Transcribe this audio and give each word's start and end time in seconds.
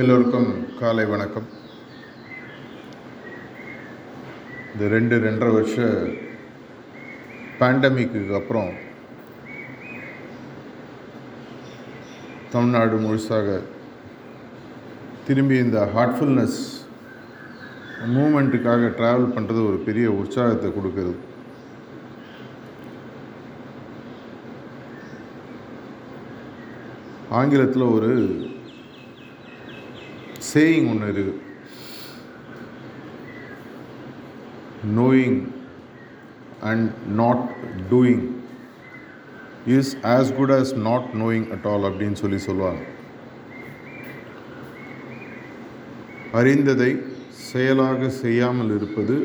எல்லோருக்கும் 0.00 0.46
காலை 0.78 1.04
வணக்கம். 1.04 1.48
இந்த 4.72 4.84
ரெண்டு 4.88 5.14
ரெண்டரை 5.16 5.50
வருஷ 5.52 5.76
பேண்டமிக்கு 7.58 8.20
அப்புறம் 8.38 8.70
தமிழ்நாடு 12.52 12.96
முழுசாக 12.96 13.58
திரும்பி 15.26 15.58
இந்த 15.58 15.80
ஹார்ட்ஃபுல்னஸ் 15.96 16.60
மூமெண்ட்டுக்காக 18.14 18.92
ட்ராவல் 19.00 19.34
பண்ணுறது 19.34 19.66
ஒரு 19.66 19.80
பெரிய 19.88 20.08
உற்சாகத்தை 20.10 20.70
கொடுக்குறது 20.70 21.14
ஆங்கிலத்தில் 27.40 27.92
ஒரு 27.98 28.10
சேயிங் 30.52 30.88
ஒன்று 30.90 31.08
இருக்குது 31.08 31.34
knowing 35.00 35.36
and 36.70 36.88
not 37.20 37.44
doing 37.90 38.24
is 39.76 39.92
as 40.14 40.32
good 40.36 40.54
as 40.58 40.72
not 40.88 41.08
knowing 41.22 41.46
at 41.50 41.66
all 41.72 41.86
அப்படின்னு 41.88 42.18
சொல்லி 42.22 42.38
சொல்லுவாங்க. 42.38 42.82
அறிந்ததை 46.40 46.90
செயலாக 47.30 48.08
செய்யாமல் 48.08 48.74
இருப்பது 48.76 49.16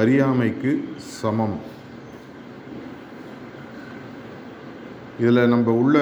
அறியாமைக்கு 0.00 0.72
சமம். 1.20 1.56
இதில் 5.20 5.48
நம்ம 5.48 5.72
உள்ள 5.72 5.98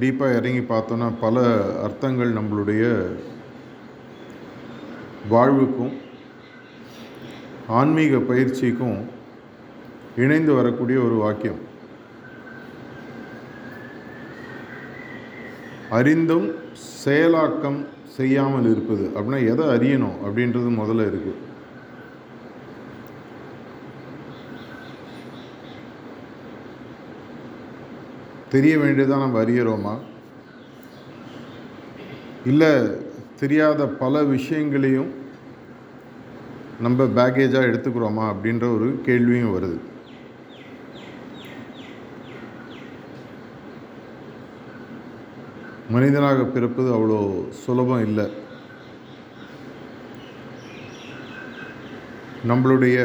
டீப்பாக 0.00 0.38
இறங்கி 0.38 0.62
பார்த்தோன்னா 0.72 1.08
பல 1.20 1.44
அர்த்தங்கள் 1.82 2.36
நம்மளுடைய 2.38 2.84
வாழ்வுக்கும் 5.28 5.92
ஆன்மீக 7.66 8.18
பயிற்சிக்கும் 8.18 9.08
இணைந்து 10.16 10.52
வரக்கூடிய 10.52 11.00
ஒரு 11.00 11.14
வாக்கியம். 11.14 11.68
அறிந்தும் 15.90 16.54
செயலாக்கம் 17.04 17.86
செய்யாமல் 18.06 18.70
இருப்பது. 18.70 19.10
அப்படின்னா 19.14 19.48
எதை 19.48 19.66
அறியணும்? 19.66 20.16
அப்படின்றது 20.26 20.70
முதல்ல 20.80 21.08
இருக்குது 21.08 21.48
தெரிய 28.48 28.76
வேண்டியதான் 28.76 29.18
நம்ம 29.18 29.42
அறியறோமா? 29.42 29.98
இல்லை 32.44 32.99
தெரியாத 33.40 33.86
பல 33.86 34.22
விஷயங்களையும் 34.24 35.10
நம்ம 36.80 37.04
பேக்கேஜாக 37.04 37.68
எடுத்துக்கிறோமா 37.70 38.24
அப்படின்ற 38.32 38.74
ஒரு 38.74 39.00
கேள்வியும் 39.04 39.54
வருது. 39.54 39.78
மனிதனாக 45.90 46.44
பிறப்பது 46.44 46.90
அவ்வளோ 46.96 47.48
சுலபம் 47.48 48.04
இல்லை. 48.06 48.26
நம்மளுடைய 52.48 52.98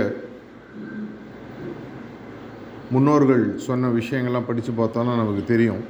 முன்னோர்கள் 2.92 3.58
சொன்ன 3.58 3.88
விஷயங்கள்லாம் 3.88 4.48
படித்து 4.48 4.72
பார்த்தோன்னா 4.72 5.16
நமக்கு 5.22 5.44
தெரியும். 5.44 5.84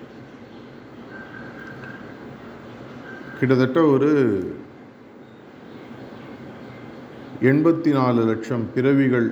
கிட்டத்தட்ட 3.39 3.79
ஒரு 3.85 4.09
எண்பத்தி 7.41 7.91
நாலு 7.91 8.21
லட்சம் 8.29 8.63
பிறவிகள் 8.75 9.27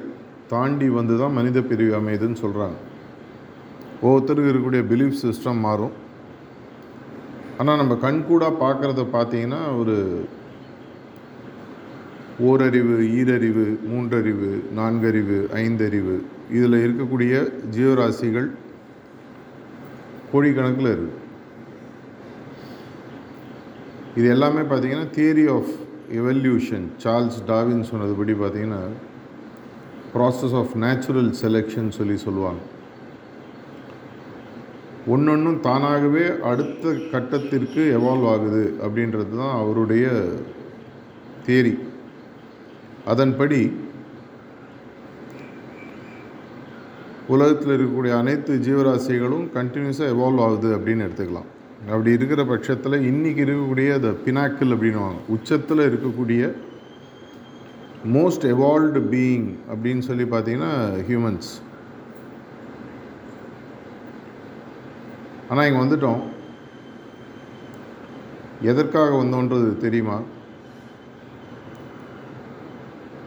தாண்டி 0.48 0.88
வந்து 0.90 1.16
தான் 1.18 1.36
மனித 1.38 1.62
பிறவி 1.62 1.94
அமையுதுன்னு 2.00 2.42
சொல்கிறாங்க 2.42 2.80
ஒவ்வொருத்தருக்கு 4.02 4.52
இருக்கக்கூடிய 4.52 4.82
பிலீஃப் 4.92 5.22
சிஸ்டம் 5.24 5.62
மாறும். 5.68 5.94
ஆனால் 7.58 7.78
நம்ம 7.78 7.96
கண்கூடாக 7.96 8.60
பார்க்குறத 8.64 9.06
பார்த்தீங்கன்னா 9.16 9.62
ஒரு 9.80 9.96
ஓரறிவு 12.50 12.96
ஈரறிவு 13.20 13.66
மூன்றறிவு 13.90 14.52
நான்கறிவு 14.80 15.40
ஐந்தறிவு 15.64 16.16
இதில் 16.52 16.84
இருக்கக்கூடிய 16.86 17.34
ஜீவராசிகள் 17.76 18.50
கோடிக்கணக்கில் 20.32 20.94
இருக்குது 20.94 21.23
இது 24.18 24.28
எல்லாமே 24.36 24.64
பார்த்தீங்கன்னா 24.72 25.08
theory 25.16 25.46
of 25.56 25.72
evolution 26.20 26.86
Charles 27.04 27.40
Darwin 27.50 27.88
சொன்னதுபடி 27.92 28.34
பார்த்திங்கன்னா 28.42 28.82
ப்ராசஸ் 30.16 30.56
ஆஃப் 30.60 30.74
நேச்சுரல் 30.84 31.32
செலெக்ஷன் 31.42 31.88
சொல்லி 31.98 32.18
சொல்லுவாங்க. 32.26 32.62
ஒன்றொன்றும் 35.14 35.58
தானாகவே 35.68 36.26
அடுத்த 36.50 36.92
கட்டத்திற்கு 37.14 37.82
எவால்வ் 37.98 38.28
ஆகுது 38.34 38.62
அப்படின்றது 38.84 39.32
தான் 39.42 39.56
அவருடைய 39.62 40.06
தேரி 41.48 41.74
அதன்படி 43.14 43.62
உலகத்தில் 47.34 47.74
இருக்கக்கூடிய 47.76 48.14
அனைத்து 48.22 48.54
ஜீவராசிகளும் 48.68 49.46
கண்டினியூஸாக 49.58 50.14
எவால்வ் 50.16 50.44
ஆகுது 50.46 50.70
அப்படின்னு 50.78 51.06
எடுத்துக்கலாம். 51.08 51.50
அப்படி 51.90 52.12
இருக்கிற 52.12 52.42
பட்சத்தில் 52.46 53.06
இன்றைக்கி 53.10 53.42
இருக்கக்கூடிய 53.44 54.00
த 54.06 54.10
பினாக்கிள் 54.26 54.74
அப்படின்வாங்க 54.76 55.20
உச்சத்தில் 55.36 55.88
இருக்கக்கூடிய 55.90 56.44
மோஸ்ட் 58.16 58.46
எவால்வ்டு 58.54 59.02
பீயிங் 59.14 59.50
அப்படின்னு 59.74 60.04
சொல்லி 60.10 60.26
பார்த்தீங்கன்னா 60.34 60.72
ஹியூமன்ஸ் 61.10 61.52
ஆனால் 65.50 65.68
இங்கே 65.68 65.82
வந்துட்டோம். 65.84 66.22
எதற்காக 68.72 69.12
வந்தோன்றது 69.22 69.78
தெரியுமா? 69.78 70.18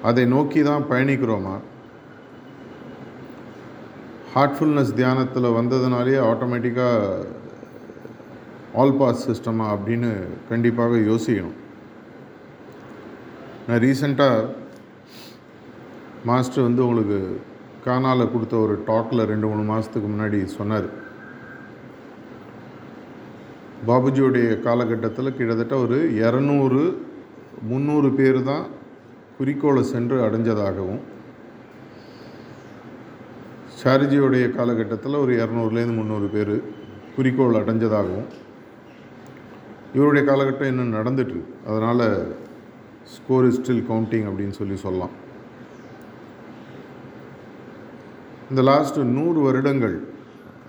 அதை 0.02 0.24
நோக்கி 0.34 0.62
தான் 0.62 0.86
பயணிக்கிறோமா? 0.90 1.56
ஹார்ட்ஃபுல்னஸ் 4.34 4.96
தியானத்தில் 5.00 5.56
வந்ததுனாலே 5.58 6.20
ஆட்டோமேட்டிக்காக 6.30 7.34
ஆல் 8.80 8.96
பாஸ் 9.00 9.24
சிஸ்டமா 9.28 9.66
அப்படின்னு 9.74 10.10
கண்டிப்பாக 10.50 10.98
யோசிக்கணும். 11.10 11.58
நான் 13.66 13.82
ரீசண்டாக 13.84 14.48
மாஸ்டர் 16.28 16.66
வந்து 16.66 16.82
உங்களுக்கு 16.86 17.18
கானாவில் 17.86 18.32
கொடுத்த 18.34 18.54
ஒரு 18.66 18.74
டாக்கில் 18.88 19.28
ரெண்டு 19.32 19.46
மூணு 19.50 19.64
மாதத்துக்கு 19.70 20.08
முன்னாடி 20.12 20.38
சொன்னார். 20.58 20.88
பாபுஜியோடைய 23.88 24.48
காலகட்டத்தில் 24.66 25.36
கிட்டத்தட்ட 25.38 25.74
ஒரு 25.84 25.98
இரநூறு 26.22 26.82
முந்நூறு 27.70 28.08
பேர் 28.18 28.40
தான் 28.50 28.64
குறிக்கோளை 29.38 29.82
சென்று 29.94 30.16
அடைஞ்சதாகவும் 30.26 31.02
சாரிஜியோடைய 33.80 34.46
காலகட்டத்தில் 34.56 35.22
ஒரு 35.24 35.32
இரநூறுலேருந்து 35.42 35.98
முந்நூறு 36.00 36.28
பேர் 36.34 36.56
குறிக்கோள் 37.16 37.60
அடைஞ்சதாகவும் 37.62 38.28
இவருடைய 39.96 40.22
காலகட்டம் 40.28 40.70
இன்னும் 40.72 40.96
நடந்துட்டுருக்கு 40.98 41.54
அதனால் 41.68 42.04
ஸ்கோர் 43.14 43.46
இஸ் 43.48 43.58
ஸ்டில் 43.60 43.86
கவுண்டிங் 43.90 44.26
அப்படின்னு 44.30 44.58
சொல்லி 44.58 44.76
சொல்லலாம். 44.84 45.14
இந்த 48.50 48.62
லாஸ்ட்டு 48.70 49.06
நூறு 49.16 49.38
வருடங்கள் 49.46 49.96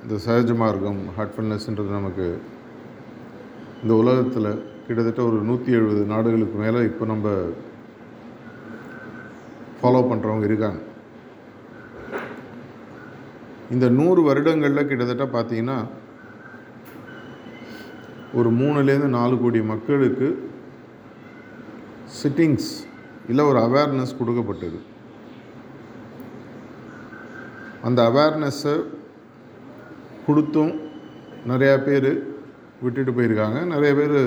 இந்த 0.03 0.15
சகஜ 0.25 0.51
மார்க்கம் 0.61 1.01
ஹார்ட்ஃபுல்னஸ்ன்றது 1.17 1.91
நமக்கு 1.97 2.27
இந்த 3.83 3.93
உலகத்தில் 4.01 4.49
கிட்டத்தட்ட 4.85 5.21
ஒரு 5.29 5.37
நூற்றி 5.47 5.71
எழுபது 5.77 6.03
நாடுகளுக்கு 6.13 6.57
மேலே 6.63 6.79
இப்போ 6.89 7.05
நம்ம 7.13 7.27
ஃபாலோ 9.79 10.01
பண்ணுறவங்க 10.09 10.45
இருக்காங்க. 10.49 10.79
இந்த 13.75 13.85
நூறு 13.99 14.21
வருடங்களில் 14.27 14.89
கிட்டத்தட்ட 14.89 15.25
பார்த்தீங்கன்னா 15.35 15.77
ஒரு 18.37 18.49
மூணுலேருந்து 18.59 19.09
நாலு 19.19 19.35
கோடி 19.41 19.59
மக்களுக்கு 19.71 20.27
சிட்டிங்ஸ் 22.19 22.69
இல்லை 23.29 23.43
ஒரு 23.51 23.59
அவேர்னஸ் 23.67 24.17
கொடுக்கப்பட்டது. 24.19 24.79
அந்த 27.87 27.99
அவேர்னஸை 28.09 28.75
கொடுத்தும் 30.27 30.73
நிறையா 31.51 31.75
பேர் 31.87 32.09
விட்டுட்டு 32.85 33.11
போயிருக்காங்க. 33.17 33.59
நிறைய 33.73 33.91
பேர் 33.99 34.17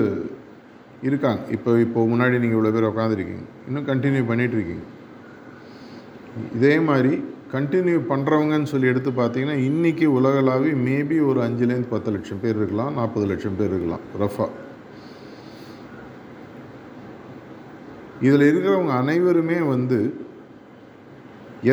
இருக்காங்க. 1.09 1.41
இப்போ 1.55 1.71
இப்போ 1.85 1.99
முன்னாடி 2.11 2.41
நீங்கள் 2.41 2.57
இவ்வளோ 2.57 2.73
பேர் 2.75 2.91
உட்காந்துருக்கீங்க 2.91 3.45
இன்னும் 3.67 3.89
கண்டினியூ 3.91 4.23
பண்ணிகிட்ருக்கீங்க 4.31 4.85
இதே 6.57 6.75
மாதிரி 6.89 7.13
கண்டினியூ 7.53 7.99
பண்ணுறவங்கன்னு 8.09 8.71
சொல்லி 8.71 8.91
எடுத்து 8.91 9.11
பார்த்தீங்கன்னா 9.11 9.55
இன்றைக்கி 9.69 10.05
உலகளாவி 10.17 10.69
மேபி 10.87 11.17
ஒரு 11.29 11.39
அஞ்சுலேருந்து 11.45 11.93
பத்து 11.93 12.11
லட்சம் 12.15 12.41
பேர் 12.43 12.59
இருக்கலாம் 12.59 12.93
நாற்பது 12.99 13.25
லட்சம் 13.31 13.57
பேர் 13.59 13.73
இருக்கலாம் 13.73 14.03
ரஃபா 14.21 14.47
இதில் 18.27 18.45
இருக்கிறவங்க 18.49 18.93
அனைவருமே 19.03 19.59
வந்து 19.73 19.99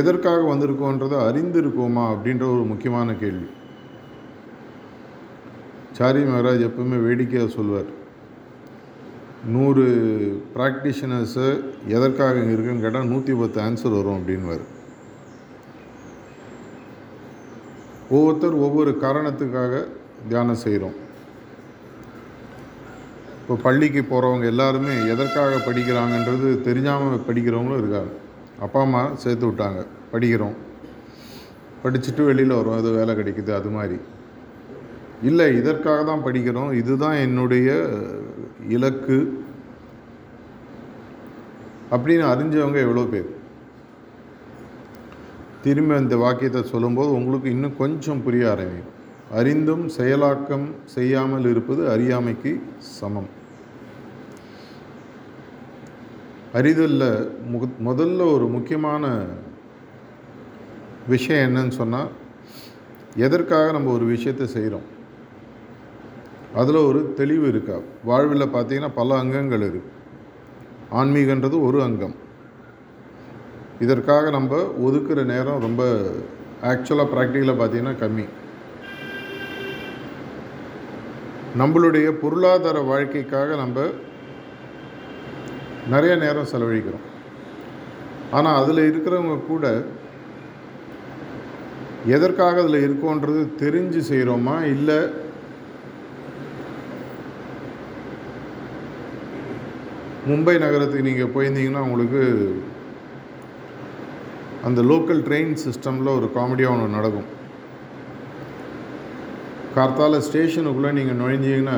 எதற்காக 0.00 0.40
வந்திருக்கோன்றதை 0.52 1.18
அறிந்திருக்கோமா 1.28 2.04
அப்படின்ற 2.14 2.44
ஒரு 2.54 2.64
முக்கியமான 2.70 3.14
கேள்வி. 3.22 3.48
சாரி 5.98 6.20
மகராஜ் 6.30 6.66
எப்பவுமே 6.68 6.98
வேடிக்கையாக 7.06 7.50
சொல்வார். 7.56 7.90
நூறு 9.54 9.86
ப்ராக்டிஷனர்ஸு 10.56 11.46
எதற்காக 11.96 12.40
இங்கே 12.40 12.54
இருக்குன்னு 12.54 12.84
கேட்டால் 12.86 13.10
நூற்றி 13.12 13.34
பத்து 13.42 13.60
ஆன்சர் 13.66 13.96
வரும் 13.98 14.18
அப்படின்வார் 14.18 14.64
ஒவ்வொருத்தர் 18.16 18.56
ஒவ்வொரு 18.66 18.90
காரணத்துக்காக 19.04 19.82
தியானம் 20.30 20.62
செய்கிறோம். 20.64 20.96
இப்போ 23.40 23.54
பள்ளிக்கு 23.66 24.00
போகிறவங்க 24.12 24.46
எல்லாருமே 24.52 24.94
எதற்காக 25.12 25.58
படிக்கிறாங்கன்றது 25.66 26.48
தெரிஞ்சாமல் 26.68 27.26
படிக்கிறவங்களும் 27.28 27.80
இருக்காங்க. 27.82 28.12
அப்பா 28.64 28.80
அம்மா 28.86 29.02
சேர்த்து 29.24 29.44
விட்டாங்க 29.48 29.80
படிக்கிறோம். 30.12 30.56
படிச்சுட்டு 31.82 32.22
வெளியில் 32.28 32.58
வரோம் 32.58 32.80
ஏதோ 32.82 32.92
வேலை 32.98 33.12
கிடைக்குது 33.18 33.52
அது 33.58 33.70
மாதிரி. 33.76 33.98
இல்லை 35.28 35.46
இதற்காக 35.60 36.00
தான் 36.10 36.24
படிக்கிறோம். 36.26 36.70
இதுதான் 36.80 37.18
என்னுடைய 37.26 37.68
இலக்கு 38.76 39.18
அப்படின்னு 41.94 42.24
அறிஞ்சவங்க 42.32 42.78
எவ்வளோ 42.86 43.04
பேர்? 43.12 43.28
திரும்பி 45.68 45.94
அந்த 46.02 46.16
வாக்கியத்தை 46.24 46.60
சொல்லும்போது 46.74 47.10
உங்களுக்கு 47.20 47.48
இன்னும் 47.56 47.80
கொஞ்சம் 47.80 48.22
புரிய 48.26 48.44
ஆரம்பிக்கும். 48.52 48.94
அறிந்தும் 49.38 49.82
செயலாக்கம் 49.96 50.66
செய்யாமல் 50.94 51.46
இருப்பது 51.52 51.82
அறியாமைக்கு 51.94 52.52
சமம். 52.98 53.28
அறிதலில் 56.58 57.10
முக 57.52 57.64
முதல்ல 57.88 58.22
ஒரு 58.34 58.46
முக்கியமான 58.54 59.10
விஷயம் 61.12 61.44
என்னன்னு 61.48 61.74
சொன்னால் 61.80 62.08
எதற்காக 63.26 63.66
நம்ம 63.76 63.92
ஒரு 63.96 64.06
விஷயத்தை 64.14 64.46
செய்கிறோம் 64.54 64.86
அதில் 66.60 66.86
ஒரு 66.88 67.00
தெளிவு 67.20 67.46
இருக்கா? 67.52 67.76
வாழ்வில் 68.10 68.54
பார்த்தீங்கன்னா 68.56 68.90
பல 69.00 69.18
அங்கங்கள் 69.22 69.64
இருக்குது 69.66 69.94
ஆன்மீகன்றது 71.00 71.56
ஒரு 71.68 71.78
அங்கம். 71.88 72.16
இதற்காக 73.84 74.30
நம்ம 74.36 74.56
ஒதுக்குற 74.86 75.20
நேரம் 75.32 75.64
ரொம்ப 75.66 75.82
ஆக்சுவலாக 76.70 77.12
ப்ராக்டிக்கலாக 77.14 77.58
பார்த்தீங்கன்னா 77.60 77.94
கம்மி. 78.02 78.26
நம்மளுடைய 81.60 82.08
பொருளாதார 82.22 82.78
வாழ்க்கைக்காக 82.90 83.56
நம்ம 83.62 83.86
நிறைய 85.92 86.14
நேரம் 86.24 86.50
செலவழிக்கிறோம். 86.52 87.06
ஆனால் 88.38 88.58
அதில் 88.62 88.88
இருக்கிறவங்க 88.90 89.36
கூட 89.50 89.66
எதற்காக 92.16 92.60
அதில் 92.62 92.84
இருக்கோன்றது 92.86 93.42
தெரிஞ்சு 93.62 94.00
செய்கிறோமா 94.10 94.56
இல்லை 94.74 94.98
மும்பை 100.30 100.54
நகரத்துக்கு 100.64 101.08
நீங்கள் 101.08 101.32
போயிருந்தீங்கன்னா 101.34 101.84
உங்களுக்கு 101.88 102.22
அந்த 104.68 104.80
லோக்கல் 104.90 105.22
ட்ரெயின் 105.28 105.52
சிஸ்டமில் 105.64 106.16
ஒரு 106.18 106.28
காமெடியாக 106.38 106.74
ஒன்று 106.76 106.96
நடக்கும். 106.98 107.28
கார்த்தால 109.76 110.20
ஸ்டேஷனுக்குள்ளே 110.28 110.90
நீங்கள் 110.98 111.20
நுழைஞ்சிங்கன்னா 111.22 111.76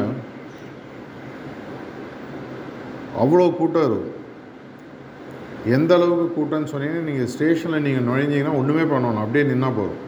அவ்வளோ 3.22 3.46
கூட்டம் 3.58 3.86
இருக்கும். 3.88 4.16
எந்த 5.76 5.92
அளவுக்கு 5.98 6.26
கூட்டம்னு 6.36 6.70
சொன்னீங்கன்னா 6.72 7.08
நீங்கள் 7.08 7.30
ஸ்டேஷனில் 7.32 7.84
நீங்கள் 7.86 8.06
நுழைஞ்சிங்கன்னா 8.08 8.54
ஒன்றுமே 8.60 8.84
பண்ணணும் 8.92 9.22
அப்படியே 9.24 9.44
நின்னா 9.50 9.70
போதும். 9.78 10.00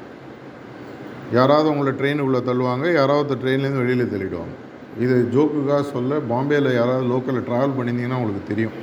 யாராவது 1.39 1.69
உங்களை 1.73 1.93
ட்ரெயினுக்குள்ளே 1.99 2.41
தள்ளுவாங்க 2.49 2.87
யாராவது 3.01 3.35
ட்ரெயின்லேருந்து 3.43 3.83
வெளியில் 3.83 4.13
தள்ளிடுவாங்க. 4.15 4.55
இது 5.05 5.15
ஜோக்குக்காக 5.35 5.83
சொல்ல 5.95 6.19
பாம்பேயில் 6.33 6.71
யாராவது 6.79 7.05
லோக்கலில் 7.13 7.47
ட்ராவல் 7.49 7.77
பண்ணியிருந்தீங்கன்னா 7.77 8.21
உங்களுக்கு 8.21 8.51
தெரியும். 8.53 8.75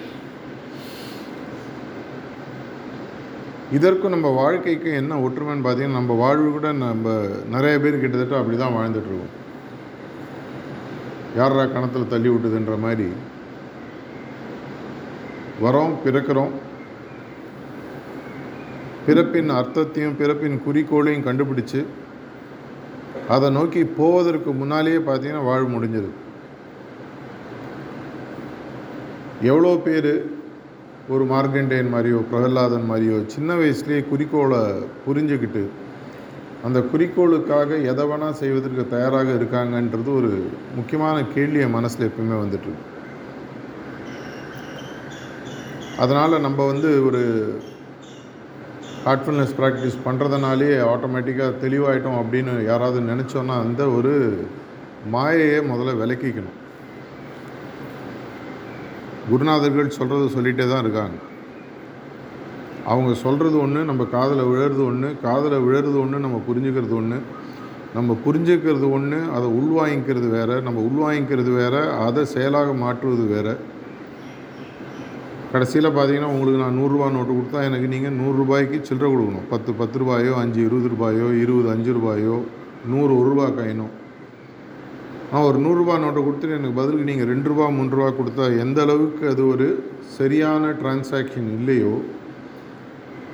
இதற்கும் 3.71 4.12
நம்ம 4.12 4.27
வாழ்க்கைக்கு 4.27 4.92
என்ன 4.94 5.16
ஒற்றுமைன்னு 5.16 5.66
பார்த்தீங்கன்னா 5.66 6.00
நம்ம 6.00 6.13
வாழ்வு 6.13 6.51
கூட 6.51 6.71
நம்ம 6.71 7.27
நிறைய 7.50 7.80
பேர் 7.80 8.00
கிட்டத்தட்ட 8.00 8.38
அப்படி 8.38 8.57
தான் 8.57 8.74
வாழ்ந்துட்டுருக்கோம் 8.74 9.36
யாரா 11.36 11.66
கணத்தில் 11.66 12.07
தள்ளி 12.07 12.30
விட்டுதுன்ற 12.30 12.80
மாதிரி. 12.80 13.07
வரோம் 15.63 15.94
பிறக்கிறோம். 16.06 16.51
பிறப்பின் 19.06 19.50
அர்த்தத்தையும் 19.50 20.16
பிறப்பின் 20.16 20.62
குறிக்கோளையும் 20.66 21.27
கண்டுபிடிச்சு 21.27 21.86
அதை 23.27 23.50
நோக்கி 23.50 23.83
போவதற்கு 23.83 24.51
முன்னாலேயே 24.54 24.98
பார்த்தீங்கன்னா 24.98 25.44
வாழ்வு 25.44 25.69
முடிஞ்சது 25.69 26.10
எவ்வளோ 29.42 29.75
பேர் 29.83 30.38
ஒரு 31.09 31.23
மார்க்கண்டேயன் 31.25 31.94
மாதிரியோ 31.94 32.17
பிரகலாதன் 32.29 32.89
மாதிரியோ 32.89 33.15
சின்ன 33.27 33.53
வயசுலேயே 33.56 34.01
குறிக்கோளை 34.09 34.59
புரிஞ்சுக்கிட்டு 35.06 35.63
அந்த 36.63 36.79
குறிக்கோளுக்காக 36.91 37.77
எதை 37.83 38.06
வேணால் 38.06 38.38
செய்வதற்கு 38.38 38.83
தயாராக 38.89 39.29
இருக்காங்கன்றது 39.31 40.11
ஒரு 40.11 40.31
முக்கியமான 40.75 41.17
கேள்வி 41.33 41.59
என் 41.59 41.75
மனசில் 41.77 42.07
எப்பவுமே 42.07 42.38
வந்துட்டுருக்கு 42.39 42.85
அதனால் 45.97 46.41
நம்ம 46.41 46.65
வந்து 46.65 46.89
ஒரு 47.03 47.21
ஹார்ட்ஃபுல்னஸ் 49.06 49.57
ப்ராக்டிஸ் 49.57 50.00
பண்ணுறதுனாலே 50.06 50.71
ஆட்டோமேட்டிக்காக 50.85 51.59
தெளிவாயிட்டோம் 51.61 52.21
அப்படின்னு 52.21 52.53
யாராவது 52.63 53.01
நினச்சோன்னா 53.11 53.57
அந்த 53.59 53.83
ஒரு 53.89 54.13
மாயையை 55.11 55.59
முதல்ல 55.69 56.00
விளக்கிக்கணும் 56.00 56.58
குருநாதர்கள் 59.31 59.97
சொல்கிறது 59.97 60.27
சொல்லிகிட்டே 60.35 60.65
தான் 60.71 60.83
இருக்காங்க. 60.85 61.17
அவங்க 62.91 63.11
சொல்கிறது 63.23 63.57
ஒன்று 63.63 63.81
நம்ம 63.89 64.03
காதில் 64.15 64.47
விழுறது 64.49 64.81
ஒன்று 64.89 65.09
காதில் 65.25 65.63
விழுறது 65.65 65.97
ஒன்று 66.03 66.19
நம்ம 66.25 66.37
புரிஞ்சுக்கிறது 66.47 66.95
ஒன்று 67.01 67.17
நம்ம 67.97 68.15
புரிஞ்சுக்கிறது 68.25 68.87
ஒன்று 68.95 69.19
அதை 69.35 69.47
உள்வாங்கிக்கிறது 69.59 70.27
வேறு 70.37 70.55
நம்ம 70.65 70.79
உள்வாங்கிக்கிறது 70.89 71.51
வேறு 71.59 71.81
அதை 72.07 72.23
செயலாக 72.33 72.73
மாற்றுவது 72.83 73.23
வேறு. 73.33 73.54
கடைசியில் 75.54 75.95
பார்த்தீங்கன்னா 75.95 76.31
உங்களுக்கு 76.33 76.63
நான் 76.63 76.77
நூறுரூவா 76.80 77.07
நோட்டு 77.15 77.33
கொடுத்தா 77.37 77.61
எனக்கு 77.69 77.87
நீங்கள் 77.94 78.18
நூறுரூபாய்க்கு 78.21 78.80
சில்லறை 78.89 79.09
கொடுக்கணும். 79.13 79.47
பத்து 79.54 79.71
பத்து 79.80 79.97
ரூபாயோ 80.01 80.33
அஞ்சு 80.42 80.59
இருபது 80.68 80.89
ரூபாயோ 80.94 81.27
இருபது 81.44 81.69
அஞ்சு 81.75 81.94
ரூபாயோ 81.97 82.35
நூறு 82.92 83.11
ஒரு 83.19 83.30
ரூபா 83.30 83.47
காயினும் 83.57 83.94
நான் 85.31 85.44
ஒரு 85.44 85.57
நூறுரூபா 85.57 85.95
நோட்டை 86.00 86.21
கொடுத்துட்டு 86.24 86.57
எனக்கு 86.57 86.78
பதிலுக்கு 86.80 87.09
நீங்கள் 87.09 87.28
ரெண்டு 87.28 87.50
ரூபா 87.50 87.66
மூணு 87.69 87.90
ரூபா 87.90 88.09
கொடுத்தா 88.09 88.45
எந்த 88.59 88.81
அளவுக்கு 88.81 89.28
அது 89.28 89.48
ஒரு 89.48 89.68
சரியான 90.18 90.71
டிரான்சாக்ஷன் 90.71 91.50
இல்லையோ 91.59 91.94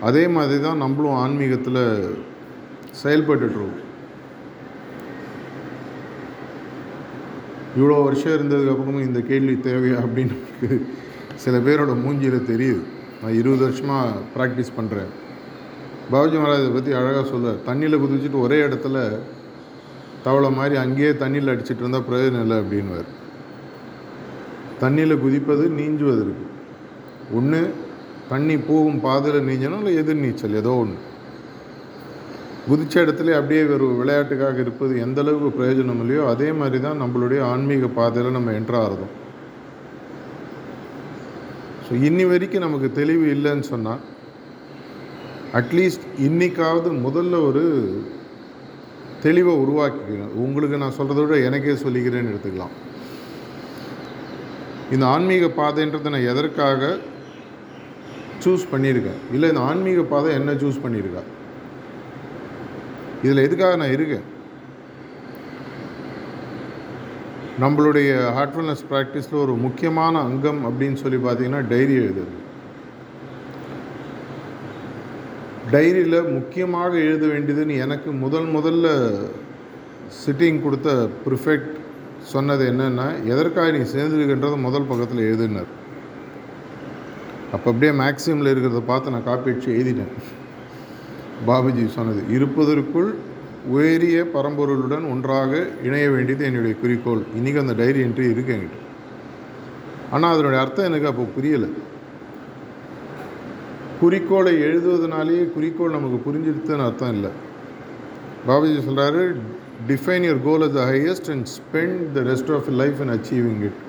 அதே 0.01 0.27
மாதிரி 0.27 0.61
தான் 0.61 0.77
நம்மளும் 0.77 1.19
ஆன்மீகத்தில் 1.23 1.81
செயல்பட்டுட்ருக்கோம் 3.03 3.81
இவ்வளோ 7.77 8.03
வருஷம் 8.03 8.35
இருந்ததுக்கப்புறமும் 8.35 9.07
இந்த 9.07 9.19
கேள்வி 9.21 9.55
தேவையா 9.69 9.97
அப்படின்னு 10.01 10.35
எனக்கு 10.41 10.69
சில 11.35 11.57
பேரோட 11.57 11.93
மூஞ்சியில் 12.03 12.49
தெரியுது. 12.51 12.83
நான் 13.21 13.33
இருபது 13.33 13.63
வருஷமாக 13.63 14.21
ப்ராக்டிஸ் 14.35 14.75
பண்ணுறேன் 14.77 15.09
பாபுஜி 16.11 16.37
மகாராஜை 16.37 16.71
பற்றி 16.73 16.91
அழகாக 16.93 17.25
சொல்ல 17.29 17.51
தண்ணியில் 17.67 18.01
குதிச்சுட்டு 18.03 18.39
ஒரே 18.39 18.57
இடத்துல 18.61 18.97
தவளை 20.25 20.49
மாதிரி 20.49 20.75
அங்கேயே 20.75 21.11
தண்ணியில் 21.13 21.51
அடிச்சிட்டு 21.53 21.83
இருந்தால் 21.83 22.07
பிரயோஜனம் 22.07 22.41
இல்லை 22.41 22.57
அப்படின்வார் 22.57 23.09
தண்ணியில் 24.79 25.21
குதிப்பது 25.21 25.65
நீஞ்சுவதற்கு 25.69 26.45
ஒன்று 27.33 27.59
தண்ணி 28.29 28.55
போகும் 28.59 28.99
பாதையில் 28.99 29.47
நீஞ்சணும் 29.47 29.81
இல்லை 29.81 29.93
எதிர் 29.95 30.23
நீச்சல் 30.23 30.57
ஏதோ 30.57 30.71
ஒன்று 30.75 30.97
குதிச்ச 32.67 32.93
இடத்துல 32.97 33.35
அப்படியே 33.35 33.61
ஒரு 33.67 33.87
விளையாட்டுக்காக 33.95 34.59
இருப்பது 34.59 34.93
எந்த 34.99 35.19
அளவுக்கு 35.21 35.49
பிரயோஜனம் 35.57 36.01
இல்லையோ 36.01 36.23
அதே 36.27 36.49
மாதிரி 36.51 36.77
தான் 36.81 37.01
நம்மளுடைய 37.01 37.41
ஆன்மீக 37.45 37.87
பாதையில் 37.87 38.31
நம்ம 38.31 38.51
என்ட்ரு 38.51 39.07
ஸோ 41.87 41.93
இன்னி 42.03 42.23
வரைக்கும் 42.25 42.65
நமக்கு 42.65 42.87
தெளிவு 42.91 43.25
இல்லைன்னு 43.27 43.65
சொன்னால் 43.67 44.03
அட்லீஸ்ட் 45.53 46.05
இன்னைக்காவது 46.17 46.89
முதல்ல 47.03 47.35
ஒரு 47.47 47.63
தெளிவை 49.25 49.53
உருவாக்கிக்கணும் 49.63 50.35
உங்களுக்கு 50.45 50.77
நான் 50.81 50.97
சொல்கிறத 50.97 51.21
விட 51.21 51.37
எனக்கே 51.49 51.75
சொல்லிக்கிறேன்னு 51.83 52.31
எடுத்துக்கலாம். 52.31 52.75
இந்த 54.93 55.05
ஆன்மீக 55.13 55.45
பாதைன்றதை 55.59 56.09
நான் 56.15 56.29
எதற்காக 56.31 56.97
சூஸ் 58.43 58.65
பண்ணியிருக்கேன்? 58.71 59.19
இல்லை 59.33 59.49
இந்த 59.49 59.61
ஆன்மீக 59.69 60.01
பாதை 60.13 60.33
என்ன 60.39 60.53
சூஸ் 60.63 60.83
பண்ணியிருக்கா? 60.83 61.23
இதில் 63.25 63.45
எதுக்காக 63.47 63.75
நான் 63.81 63.95
இருக்கேன்? 63.97 64.25
நம்மளுடைய 67.63 68.09
ஹார்ட்ஃபுல்னஸ் 68.37 68.87
ப்ராக்டிஸில் 68.89 69.43
ஒரு 69.43 69.53
முக்கியமான 69.65 70.21
அங்கம் 70.29 70.61
அப்படின்னு 70.67 70.97
சொல்லி 71.03 71.19
பார்த்தீங்கன்னா 71.27 71.67
டைரி 71.67 71.95
எழுதுறது. 71.99 72.41
டைரியில் 75.75 76.19
முக்கியமாக 76.35 76.91
எழுத 77.07 77.25
வேண்டியதுன்னு 77.33 77.81
எனக்கு 77.85 78.09
முதல் 78.25 78.49
முதல்ல 78.57 78.87
சிட்டிங் 80.21 80.59
கொடுத்த 80.65 80.89
ப்ரிஃபெக்ட் 81.25 81.73
சொன்னது 82.33 82.63
என்னென்னா 82.71 83.07
எதற்காக 83.31 83.71
நீ 83.75 83.81
சேர்ந்துருக்கின்றத 83.93 84.57
முதல் 84.67 84.89
பக்கத்தில் 84.91 85.27
எழுதுனார் 85.29 85.71
அப்போ 87.53 87.67
அப்படியே 87.71 87.91
மேக்ஸிமில் 88.01 88.51
இருக்கிறத 88.51 88.81
பார்த்து 88.91 89.13
நான் 89.13 89.27
காப்பி 89.29 89.51
அடிச்சு 89.51 89.69
எழுதினேன் 89.77 90.13
பாபுஜி 91.47 91.83
சொன்னது 91.97 92.21
இருப்பதற்குள் 92.35 93.09
உயரிய 93.75 94.17
பரம்பொருளுடன் 94.35 95.05
ஒன்றாக 95.13 95.51
இணைய 95.87 96.07
வேண்டியது 96.15 96.43
என்னுடைய 96.49 96.73
குறிக்கோள். 96.81 97.23
இன்றைக்கி 97.37 97.59
அந்த 97.63 97.75
டைரி 97.81 97.99
என்ட்ரி 98.05 98.25
இருக்கு 98.33 98.53
என்கிட்ட. 98.55 98.79
ஆனால் 100.13 100.33
அதனுடைய 100.33 100.59
அர்த்தம் 100.63 100.87
எனக்கு 100.89 101.09
அப்போ 101.11 101.25
புரியலை. 101.37 101.69
குறிக்கோளை 103.99 104.53
எழுதுவதனாலேயே 104.67 105.43
குறிக்கோள் 105.55 105.95
நமக்கு 105.97 106.17
புரிஞ்சிருத்துன்னு 106.25 106.85
அர்த்தம் 106.85 107.13
இல்லை. 107.17 107.29
பாபாஜி 108.47 108.79
சொல்கிறாரு 108.87 109.21
define 109.89 110.25
your 110.27 110.41
goal 110.47 110.65
as 110.67 110.75
the 110.77 110.83
highest 110.91 111.29
and 111.33 111.47
spend 111.57 112.01
the 112.15 112.21
rest 112.29 112.51
of 112.55 112.67
life 112.81 112.99
and 113.03 113.13
achieving 113.15 113.61
it 113.67 113.79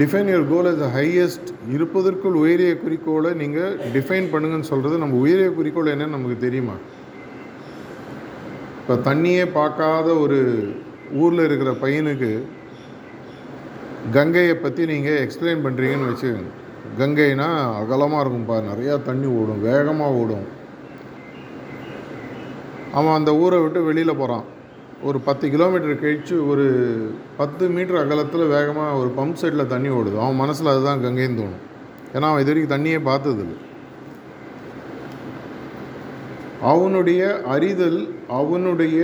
define 0.00 0.30
your 0.32 0.46
goal 0.52 0.68
as 0.70 0.80
the 0.82 0.88
highest 0.98 1.50
இருப்பதற்குள் 1.76 2.38
உயரிய 2.42 2.72
குறிக்கோளை 2.84 3.32
நீங்கள் 3.42 3.76
டிஃபைன் 3.96 4.30
பண்ணுங்கன்னு 4.32 4.70
சொல்கிறது 4.72 5.02
நம்ம 5.02 5.20
உயரிய 5.24 5.50
குறிக்கோள் 5.58 5.92
என்னன்னு 5.94 6.16
நமக்கு 6.16 6.38
தெரியுமா? 6.46 6.76
இப்போ 8.80 8.94
தண்ணியே 9.10 9.44
பார்க்காத 9.58 10.08
ஒரு 10.24 10.40
ஊரில் 11.22 11.46
இருக்கிற 11.48 11.72
பையனுக்கு 11.84 12.32
கங்கையை 14.16 14.54
பற்றி 14.64 14.82
நீங்கள் 14.92 15.20
எக்ஸ்பிளைன் 15.24 15.64
பண்ணுறீங்கன்னு 15.66 16.10
வச்சுக்கோங்க. 16.10 16.52
கங்கைனா 16.98 17.48
அகலமாக 17.80 18.22
இருக்கும்ப்பா 18.22 18.56
நிறையா 18.70 18.94
தண்ணி 19.08 19.28
ஓடும் 19.40 19.62
வேகமாக 19.68 20.18
ஓடும். 20.22 20.46
அவன் 22.98 23.16
அந்த 23.18 23.30
ஊரை 23.42 23.58
விட்டு 23.62 23.80
வெளியில் 23.88 24.20
போகிறான் 24.20 24.46
ஒரு 25.08 25.18
பத்து 25.26 25.44
கிலோமீட்டர் 25.52 26.00
கழித்து 26.02 26.34
ஒரு 26.50 26.66
பத்து 27.40 27.64
மீட்டர் 27.76 28.00
அகலத்தில் 28.02 28.52
வேகமாக 28.54 28.98
ஒரு 29.00 29.10
பம்ப் 29.18 29.40
செட்டில் 29.42 29.72
தண்ணி 29.74 29.90
ஓடுது. 29.98 30.16
அவன் 30.24 30.40
மனசில் 30.42 30.72
அதுதான் 30.72 31.04
கங்கைன்னு 31.04 31.40
தோணும். 31.40 31.62
ஏன்னா 32.14 32.28
அவன் 32.30 32.42
இது 32.42 32.50
வரைக்கும் 32.52 32.74
தண்ணியே 32.76 32.98
பார்த்ததில்லை 33.10 33.58
அவனுடைய 36.72 37.22
அறிதல் 37.54 38.00
அவனுடைய 38.40 38.98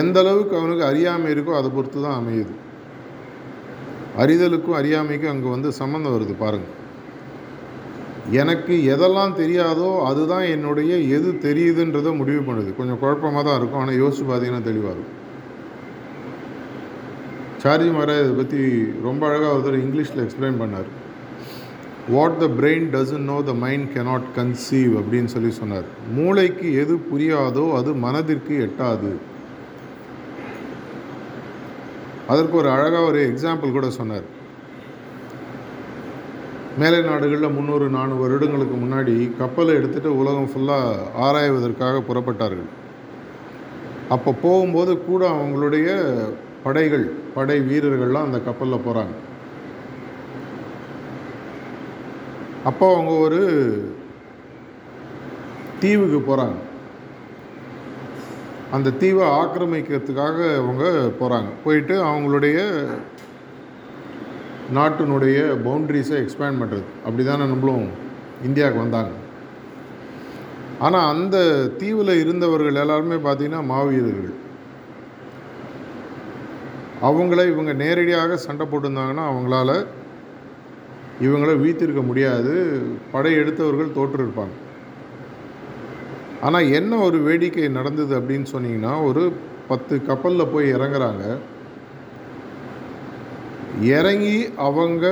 எந்த 0.00 0.18
அளவுக்கு 0.22 0.54
அவனுக்கு 0.58 0.84
அறியாமல் 0.90 1.32
இருக்கோ 1.32 1.52
அதை 1.58 1.70
பொறுத்து 1.70 1.98
தான் 2.04 2.20
அமையுது. 2.20 2.54
அறிதலுக்கும் 4.22 4.78
அறியாமைக்கும் 4.80 5.32
அங்கே 5.34 5.48
வந்து 5.54 5.68
சம்மந்தம் 5.80 6.14
வருது 6.16 6.34
பாருங்கள் 6.44 6.72
எனக்கு 8.40 8.74
எதெல்லாம் 8.94 9.32
தெரியாதோ 9.40 9.88
அதுதான் 10.10 10.46
என்னுடைய 10.54 10.92
எது 11.16 11.30
தெரியுதுன்றதை 11.46 12.12
முடிவு 12.20 12.42
பண்ணுது. 12.46 12.70
கொஞ்சம் 12.78 13.00
குழப்பமாக 13.02 13.42
தான் 13.46 13.58
இருக்கும் 13.60 13.80
ஆனால் 13.80 14.00
யோசிச்சு 14.02 14.24
பார்த்தீங்கன்னா 14.28 14.68
தெளிவாக 14.68 14.94
இருக்கும். 14.94 15.20
சார்ஜி 17.64 17.90
மகாராஜ் 17.96 18.22
இதை 18.24 18.34
பற்றி 18.38 18.62
ரொம்ப 19.08 19.22
அழகாக 19.28 19.52
ஒருத்தர் 19.56 19.82
இங்கிலீஷில் 19.82 20.22
எக்ஸ்பிளைன் 20.24 20.58
பண்ணார். 20.62 20.88
What 22.14 22.40
the 22.42 22.46
brain 22.58 22.88
doesn't 22.96 23.28
know 23.32 23.38
the 23.50 23.52
mind 23.64 23.86
cannot 23.96 24.26
conceive 24.38 24.94
அப்படின்னு 25.00 25.32
சொல்லி 25.34 25.52
சொன்னார். 25.60 25.86
மூளைக்கு 26.16 26.68
எது 26.82 26.96
புரியாதோ 27.10 27.66
அது 27.78 27.92
மனதிற்கு 28.06 28.56
எட்டாது. 28.66 29.12
அதற்கு 32.32 32.54
ஒரு 32.60 32.68
அழகாக 32.74 33.08
ஒரு 33.10 33.20
எக்ஸாம்பிள் 33.30 33.74
கூட 33.76 33.88
சொன்னார். 33.96 34.26
மேலை 36.80 37.00
நாடுகளில் 37.00 37.54
முந்நூறு 37.56 37.86
நானூறு 37.96 38.22
வருடங்களுக்கு 38.22 38.76
முன்னாடி 38.84 39.14
கப்பலை 39.40 39.74
எடுத்துகிட்டு 39.78 40.18
உலகம் 40.20 40.48
ஃபுல்லாக 40.52 41.04
ஆராய்வதற்காக 41.26 42.00
புறப்பட்டார்கள். 42.08 42.70
அப்போ 44.14 44.30
போகும்போது 44.44 44.92
கூட 45.02 45.22
அவங்களுடைய 45.34 45.88
படைகள் 46.64 47.06
படை 47.36 47.58
வீரர்கள்லாம் 47.70 48.28
அந்த 48.28 48.38
கப்பலில் 48.48 48.84
போகிறாங்க 48.86 49.14
அப்போ 52.70 52.84
அவங்க 52.94 53.12
ஒரு 53.26 53.40
தீவுக்கு 55.80 56.18
போகிறாங்க 56.18 56.58
அந்த 58.74 58.94
தீவை 59.00 59.26
ஆக்கிரமிக்கிறதுக்காக 59.40 60.38
அவங்க 60.60 60.84
போகிறாங்க 61.20 61.50
போயிட்டு 61.64 61.94
அவங்களுடைய 62.10 62.58
நாட்டினுடைய 64.76 65.38
பவுண்ட்ரிஸை 65.66 66.16
எக்ஸ்பேண்ட் 66.22 66.60
பண்ணுறது 66.62 66.86
அப்படி 67.06 67.24
தானே 67.24 67.44
நம்மளும் 67.50 67.84
இந்தியாவுக்கு 68.48 68.84
வந்தாங்க. 68.84 69.12
ஆனால் 70.86 71.10
அந்த 71.14 71.36
தீவில் 71.80 72.20
இருந்தவர்கள் 72.22 72.80
எல்லாருமே 72.84 73.18
பார்த்திங்கன்னா 73.26 73.60
மாவீரர்கள். 73.72 74.38
அவங்கள 77.08 77.40
இவங்க 77.52 77.72
நேரடியாக 77.82 78.36
சண்டை 78.46 78.64
போட்டிருந்தாங்கன்னா 78.66 79.24
அவங்களால 79.30 79.70
இவங்கள 81.26 81.52
வீத்திருக்க 81.64 82.02
முடியாது. 82.10 82.54
படையெடுத்தவர்கள் 83.12 83.96
தோற்றிருப்பாங்க. 83.98 84.54
ஆனால் 86.44 86.70
என்ன 86.78 86.96
ஒரு 86.96 87.18
வேடிக்கை 87.18 87.68
நடந்தது 87.68 88.12
அப்படின்னு 88.20 88.46
சொன்னீங்கன்னா 88.52 88.94
ஒரு 89.04 89.22
பத்து 89.68 89.94
கப்பலில் 90.06 90.52
போய் 90.52 90.72
இறங்குறாங்க. 90.74 91.24
இறங்கி 93.80 94.36
அவங்க 94.56 95.04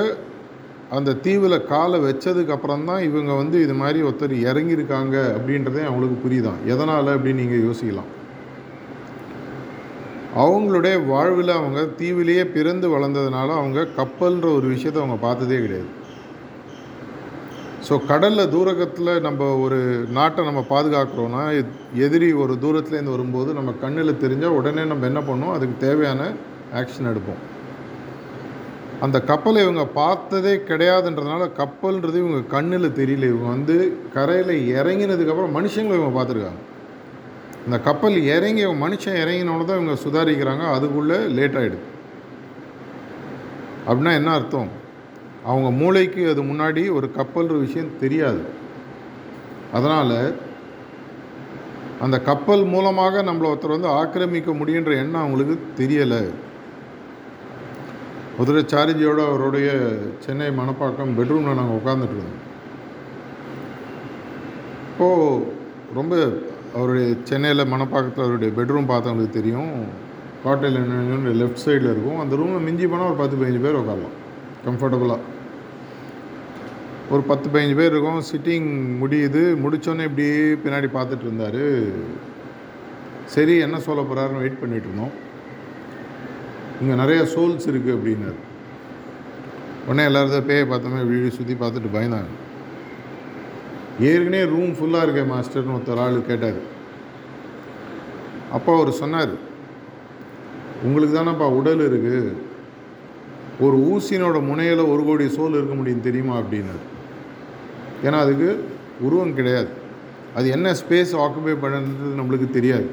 அந்த 0.91 1.15
தீவில் 1.15 1.67
காலை 1.67 1.99
வச்சதுக்கப்புறம் 2.01 2.85
தான் 2.85 3.03
இவங்க 3.03 3.33
வந்து 3.33 3.63
இது 3.63 3.75
மாதிரி 3.75 4.03
ஒருத்தர் 4.03 4.35
இறங்கியிருக்காங்க 4.49 5.17
அப்படின்றதே 5.37 5.83
அவங்களுக்கு 5.85 6.19
புரியுதான். 6.25 6.61
எதனால் 6.67 7.07
அப்படின்னு 7.07 7.41
நீங்கள் 7.43 7.65
யோசிக்கலாம். 7.69 8.11
அவங்களுடைய 10.37 11.07
வாழ்வில் 11.07 11.49
அவங்க 11.49 11.81
தீவிலேயே 11.99 12.45
பிறந்து 12.45 12.87
வளர்ந்ததுனால 12.99 13.49
அவங்க 13.61 13.81
கப்பல்ன்ற 13.97 14.47
ஒரு 14.55 14.67
விஷயத்தை 14.75 15.03
அவங்க 15.03 15.21
பார்த்ததே 15.27 15.59
கிடையாது. 15.61 15.91
ஸோ 17.87 17.95
கடலில் 18.11 18.51
தூரகத்தில் 18.55 19.13
நம்ம 19.25 19.45
ஒரு 19.63 19.79
நாட்டை 20.17 20.43
நம்ம 20.49 20.61
பாதுகாக்கிறோன்னா 20.73 21.41
எதிரி 22.05 22.29
ஒரு 22.43 22.55
தூரத்துலேருந்து 22.65 23.15
வரும்போது 23.15 23.51
நம்ம 23.59 23.71
கண்ணில் 23.85 24.21
தெரிஞ்சால் 24.25 24.57
உடனே 24.59 24.83
நம்ம 24.91 25.07
என்ன 25.11 25.21
பண்ணுவோம்? 25.29 25.55
அதுக்கு 25.57 25.77
தேவையான 25.87 26.29
ஆக்ஷன் 26.81 27.09
எடுப்போம். 27.13 27.41
அந்த 29.05 29.21
கப்பலை 29.31 29.61
இவங்க 29.67 29.85
பார்த்ததே 30.01 30.53
கிடையாதுன்றதுனால 30.69 31.49
கப்பல்ன்றது 31.61 32.19
இவங்க 32.25 32.41
கண்ணில் 32.55 32.97
தெரியல. 33.01 33.31
இவங்க 33.33 33.49
வந்து 33.57 33.77
கரையில் 34.17 34.53
இறங்கினதுக்கப்புறம் 34.77 35.57
மனுஷங்களை 35.59 35.97
இவங்க 36.01 36.15
பார்த்துருக்காங்க. 36.19 36.63
இந்த 37.67 37.79
கப்பல் 37.89 38.19
இறங்கி 38.35 38.63
இவங்க 38.67 38.81
மனுஷன் 38.87 39.19
இறங்கினோட 39.25 39.65
தான் 39.65 39.81
இவங்க 39.81 39.97
சுதாரிக்கிறாங்க. 40.05 40.67
அதுக்குள்ளே 40.77 41.19
லேட் 41.39 41.59
ஆகிடுது 41.63 41.89
அப்படின்னா 43.87 44.15
என்ன 44.21 44.33
அர்த்தம்? 44.39 44.71
அவங்க 45.45 45.71
மூளைக்கு 45.71 46.31
அது 46.31 46.43
முன்னாடி 46.43 46.83
ஒரு 46.93 47.11
கப்பல்ன்ற 47.17 47.59
விஷயம் 47.61 47.99
தெரியாது. 48.01 48.43
அதனால் 49.73 50.35
அந்த 52.01 52.21
கப்பல் 52.21 52.65
மூலமாக 52.65 53.23
நம்மளை 53.23 53.49
ஒருத்தர் 53.53 53.77
வந்து 53.77 53.89
ஆக்கிரமிக்க 53.89 54.53
முடியுன்ற 54.53 54.93
எண்ணம் 54.97 55.23
அவங்களுக்கு 55.23 55.57
தெரியலை. 55.81 56.23
மதுரை 58.39 58.63
சாரிஜியோட 58.63 59.21
அவருடைய 59.29 59.69
சென்னை 60.19 60.49
மணப்பாக்கம் 60.49 61.17
பெட்ரூமில் 61.19 61.59
நாங்கள் 61.61 61.79
உட்காந்துட்டு 61.79 62.17
இருந்தோம். 62.17 62.41
இப்போது 64.93 65.45
ரொம்ப 65.95 66.15
அவருடைய 66.75 67.15
சென்னையில் 67.25 67.71
மணப்பாக்கத்தில் 67.73 68.27
அவருடைய 68.27 68.53
பெட்ரூம் 68.57 68.91
பார்த்தவங்களுக்கு 68.93 69.39
தெரியும். 69.39 69.75
காட்டையில் 70.45 70.81
என்ன 70.81 71.35
லெஃப்ட் 71.43 71.65
சைடில் 71.65 71.93
இருக்கும். 71.95 72.21
அந்த 72.21 72.37
ரூமில் 72.37 72.67
மிஞ்சி 72.69 72.87
போனால் 72.87 73.07
ஒரு 73.07 73.17
பத்து 73.17 73.37
பதினஞ்சு 73.37 73.63
பேர் 73.67 73.81
உட்காரலாம். 73.83 74.17
கம்ஃபர்டபுளாக 74.67 75.21
ஒரு 77.13 77.23
பத்து 77.31 77.47
பதினஞ்சு 77.49 77.77
பேர் 77.79 77.93
இருக்கும். 77.93 78.21
சிட்டிங் 78.29 78.69
முடியுது. 79.01 79.41
முடித்தோன்னே 79.63 80.05
இப்படியே 80.09 80.37
பின்னாடி 80.65 80.89
பார்த்துட்டு 80.95 81.27
இருந்தார். 81.29 81.65
சரி 83.35 83.55
என்ன 83.67 83.77
சொல்ல 83.87 84.01
போகிறாருன்னு 84.03 84.43
வெயிட் 84.43 84.61
பண்ணிகிட்டு 84.61 84.89
இருந்தோம். 84.89 85.15
இங்கே 86.81 86.95
நிறைய 87.01 87.21
சோல்ஸ் 87.35 87.67
இருக்குது 87.71 87.97
அப்படின்னாரு. 87.97 88.39
உடனே 89.87 90.05
எல்லாரும் 90.09 90.49
பேயை 90.51 90.65
பார்த்தோமே 90.71 91.01
வீடு 91.11 91.37
சுற்றி 91.39 91.55
பார்த்துட்டு 91.63 91.91
பயந்தாங்க. 91.97 92.31
ஏற்கனவே 94.11 94.45
ரூம் 94.53 94.73
ஃபுல்லாக 94.79 95.07
இருக்கே 95.07 95.25
மாஸ்டர்னு 95.33 95.75
ஒருத்தர் 95.77 96.03
ஆள் 96.05 96.17
கேட்டார். 96.31 96.61
அப்போ 98.59 98.71
அவர் 98.77 99.01
சொன்னார் 99.03 99.35
உங்களுக்கு 100.87 101.17
தானேப்பா 101.19 101.49
உடல் 101.59 101.85
இருக்குது 101.89 102.23
ஒரு 103.67 103.77
ஊசினோட 103.91 104.39
முனையில் 104.49 104.91
ஒரு 104.93 105.03
கோடி 105.11 105.27
சோல் 105.37 105.59
இருக்க 105.59 105.75
முடியும் 105.81 106.07
தெரியுமா? 106.09 106.37
அப்படின்னாரு. 106.43 106.83
ஏன்னா 108.07 108.19
அதுக்கு 108.25 108.51
உருவம் 109.07 109.37
கிடையாது. 109.39 109.71
அது 110.39 110.47
என்ன 110.57 110.69
ஸ்பேஸ் 110.81 111.13
ஆக்குபை 111.25 111.55
பண்ணுறது 111.63 112.19
நம்மளுக்கு 112.19 112.49
தெரியாது. 112.57 112.89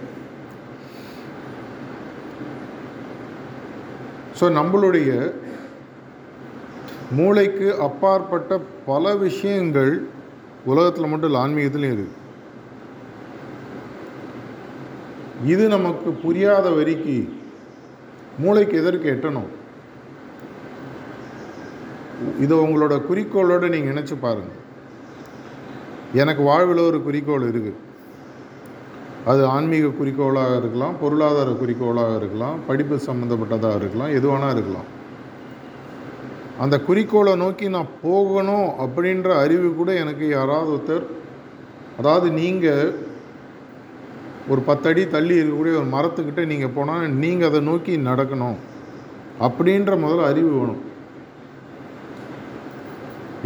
ஸோ 4.40 4.48
நம்மளுடைய 4.60 5.12
மூளைக்கு 7.18 7.68
அப்பாற்பட்ட 7.88 8.52
பல 8.90 9.14
விஷயங்கள் 9.28 9.94
உலகத்தில் 10.72 11.10
மட்டும் 11.12 11.30
இல்லை 11.30 11.42
ஆன்மீகத்துலேயும் 11.46 11.94
இருக்குது 11.94 12.18
இது 15.54 15.66
நமக்கு 15.76 16.10
புரியாத 16.24 16.68
வரைக்கு 16.78 17.18
மூளைக்கு 18.44 18.76
எதற்கு 18.82 19.08
எட்டணும்? 19.14 19.50
இதை 22.44 22.56
உங்களோட 22.64 22.96
குறிக்கோளோடு 23.10 23.74
நீங்கள் 23.74 23.92
நினச்சி 23.94 24.16
பாருங்கள் 24.26 24.59
எனக்கு 26.22 26.42
வாழ்வில் 26.50 26.88
ஒரு 26.90 27.00
குறிக்கோள் 27.08 27.50
இருக்குது. 27.52 27.78
அது 29.32 29.42
ஆன்மீக 29.56 29.88
குறிக்கோளாக 29.98 30.54
இருக்கலாம் 30.60 30.96
பொருளாதார 31.02 31.50
குறிக்கோளாக 31.60 32.14
இருக்கலாம் 32.20 32.58
படிப்பு 32.68 32.96
சம்மந்தப்பட்டதாக 33.08 33.80
இருக்கலாம் 33.82 34.16
எதுவானா 34.20 34.48
இருக்கலாம். 34.56 34.88
அந்த 36.64 36.76
குறிக்கோளை 36.88 37.34
நோக்கி 37.44 37.68
நான் 37.76 37.94
போகணும் 38.06 38.68
அப்படின்ற 38.84 39.30
அறிவு 39.44 39.70
கூட 39.80 39.90
எனக்கு 40.04 40.26
யாராவது 40.38 40.72
ஒருத்தர் 40.76 41.06
அதாவது 42.00 42.28
நீங்கள் 42.42 42.92
ஒரு 44.52 44.62
பத்தடி 44.70 45.02
தள்ளி 45.16 45.36
இருக்கக்கூடிய 45.40 45.76
ஒரு 45.82 45.90
மரத்துக்கிட்ட 45.96 46.44
நீங்கள் 46.52 46.76
போனால் 46.78 47.16
நீங்கள் 47.24 47.50
அதை 47.50 47.60
நோக்கி 47.70 47.96
நடக்கணும் 48.10 48.60
அப்படின்ற 49.48 49.92
முதல்ல 50.04 50.30
அறிவு 50.32 50.52
வேணும். 50.58 50.82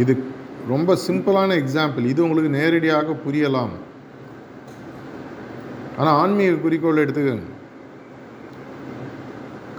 இது 0.02 0.14
ரொம்ப 0.72 0.96
சிம்பிளான 1.06 1.50
எக்ஸாம்பிள் 1.62 2.04
இது 2.12 2.24
உங்களுக்கு 2.26 2.50
நேரடியாக 2.58 3.16
புரியலாம். 3.24 3.74
ஆனால் 5.98 6.16
ஆன்மீக 6.20 6.62
குறிக்கோள் 6.64 7.02
எடுத்துக்கோங்க. 7.04 7.50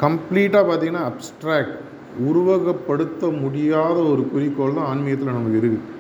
கம்ப்ளீட்டாக 0.04 0.64
பார்த்தீங்கன்னா 0.70 1.04
அப்ட்ராக்ட் 1.10 1.82
உருவகப்படுத்த 2.30 3.30
முடியாத 3.44 3.98
ஒரு 4.14 4.24
குறிக்கோள் 4.34 4.78
தான் 4.78 4.90
ஆன்மீகத்தில் 4.92 5.36
நமக்கு 5.38 5.60
இருக்குது 5.62 5.94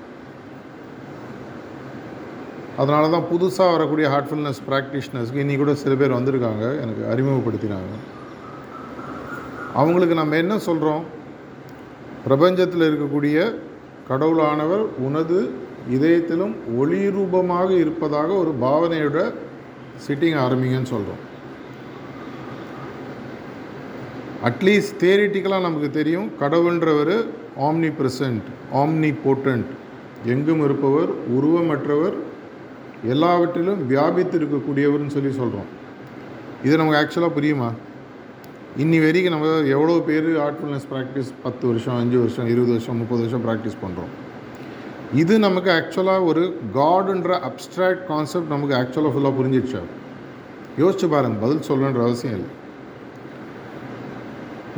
அதனால 2.81 3.09
தான் 3.15 3.27
புதுசாக 3.31 3.73
வரக்கூடிய 3.73 4.05
ஹார்ட்ஃபுல்னஸ் 4.13 4.63
ப்ராக்டிஷனர்ஸ்க்கு 4.69 5.43
இன்றைக்கி 5.43 5.61
கூட 5.61 5.73
சில 5.83 5.93
பேர் 5.99 6.17
வந்திருக்காங்க. 6.17 6.63
எனக்கு 6.83 7.03
அறிமுகப்படுத்தினாங்க. 7.11 7.93
அவங்களுக்கு 9.81 10.15
நம்ம 10.21 10.35
என்ன 10.43 10.55
சொல்கிறோம் 10.65 11.03
பிரபஞ்சத்தில் 12.25 12.87
இருக்கக்கூடிய 12.89 13.37
கடவுளானவர் 14.09 14.83
உனது 14.99 15.39
இதயத்திலும் 15.89 16.53
ஒளி 16.77 17.09
ரூபமாக 17.09 17.69
இருப்பதாக 17.73 18.29
ஒரு 18.33 18.51
பாவனையோட 18.61 19.19
சிட்டிங் 19.97 20.37
ஆரம்பிங்கன்னு 20.39 20.85
சொல்கிறோம் 20.85 21.23
அட்லீஸ்ட் 24.43 24.99
தேரிட்டிக்கலாக 24.99 25.61
நமக்கு 25.61 25.91
தெரியும் 25.91 26.29
கடவுள்ன்றவர் 26.39 27.15
ஆம்னி 27.59 27.89
பிரசன்ட் 27.89 28.47
ஆம்னி 28.73 29.11
போட்டன்ட் 29.25 29.71
எங்கும் 30.25 30.63
இருப்பவர் 30.63 31.11
உருவமற்றவர் 31.29 32.17
எல்லாவற்றிலும் 33.03 33.81
வியாபித்து 33.87 34.37
இருக்கக்கூடியவர்னு 34.37 35.07
சொல்லி 35.07 35.31
சொல்கிறோம் 35.31 35.71
இது 36.63 36.77
நமக்கு 36.77 36.99
ஆக்சுவலாக 36.99 37.33
புரியுமா? 37.33 37.69
இன்னி 38.83 38.97
வரைக்கும் 39.01 39.33
நம்ம 39.33 39.49
எவ்வளோ 39.73 39.93
பேர் 40.07 40.25
ஆர்ட்ஃபுல்னஸ் 40.45 40.87
ப்ராக்டிஸ் 40.89 41.29
பத்து 41.43 41.63
வருஷம் 41.67 41.97
அஞ்சு 41.99 42.17
வருஷம் 42.21 42.47
இருபது 42.53 42.71
வருஷம் 42.73 42.97
முப்பது 43.01 43.21
வருஷம் 43.23 43.43
ப்ராக்டிஸ் 43.45 43.77
பண்ணுறோம் 43.83 44.11
இது 45.21 45.33
நமக்கு 45.45 45.69
ஆக்சுவலாக 45.75 46.27
ஒரு 46.29 46.43
காடுன்ற 46.77 47.37
அப்ட்ராக்ட் 47.49 48.03
கான்செப்ட் 48.09 48.51
நமக்கு 48.53 48.75
ஆக்சுவலாக 48.79 49.13
ஃபுல்லாக 49.13 49.33
புரிஞ்சிடுச்சா? 49.37 49.81
யோசிச்சு 50.81 51.07
பாருங்கள் 51.13 51.43
பதில் 51.43 51.65
சொல்லணுன்ற 51.69 52.01
அவசியம் 52.07 52.35
இல்லை. 52.37 52.49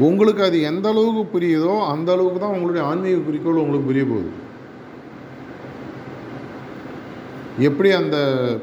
உங்களுக்கு 0.08 0.44
அது 0.50 0.58
எந்த 0.72 0.88
அளவுக்கு 0.94 1.24
புரியுதோ 1.36 1.76
அந்த 1.94 2.12
அளவுக்கு 2.16 2.42
தான் 2.46 2.56
உங்களுடைய 2.58 2.84
ஆன்மீக 2.90 3.24
குறிக்கோள் 3.30 3.64
உங்களுக்கு 3.64 3.90
புரிய 3.92 4.06
போகுது. 4.12 4.32
எப்படி 7.66 7.92
அந்த 7.92 8.18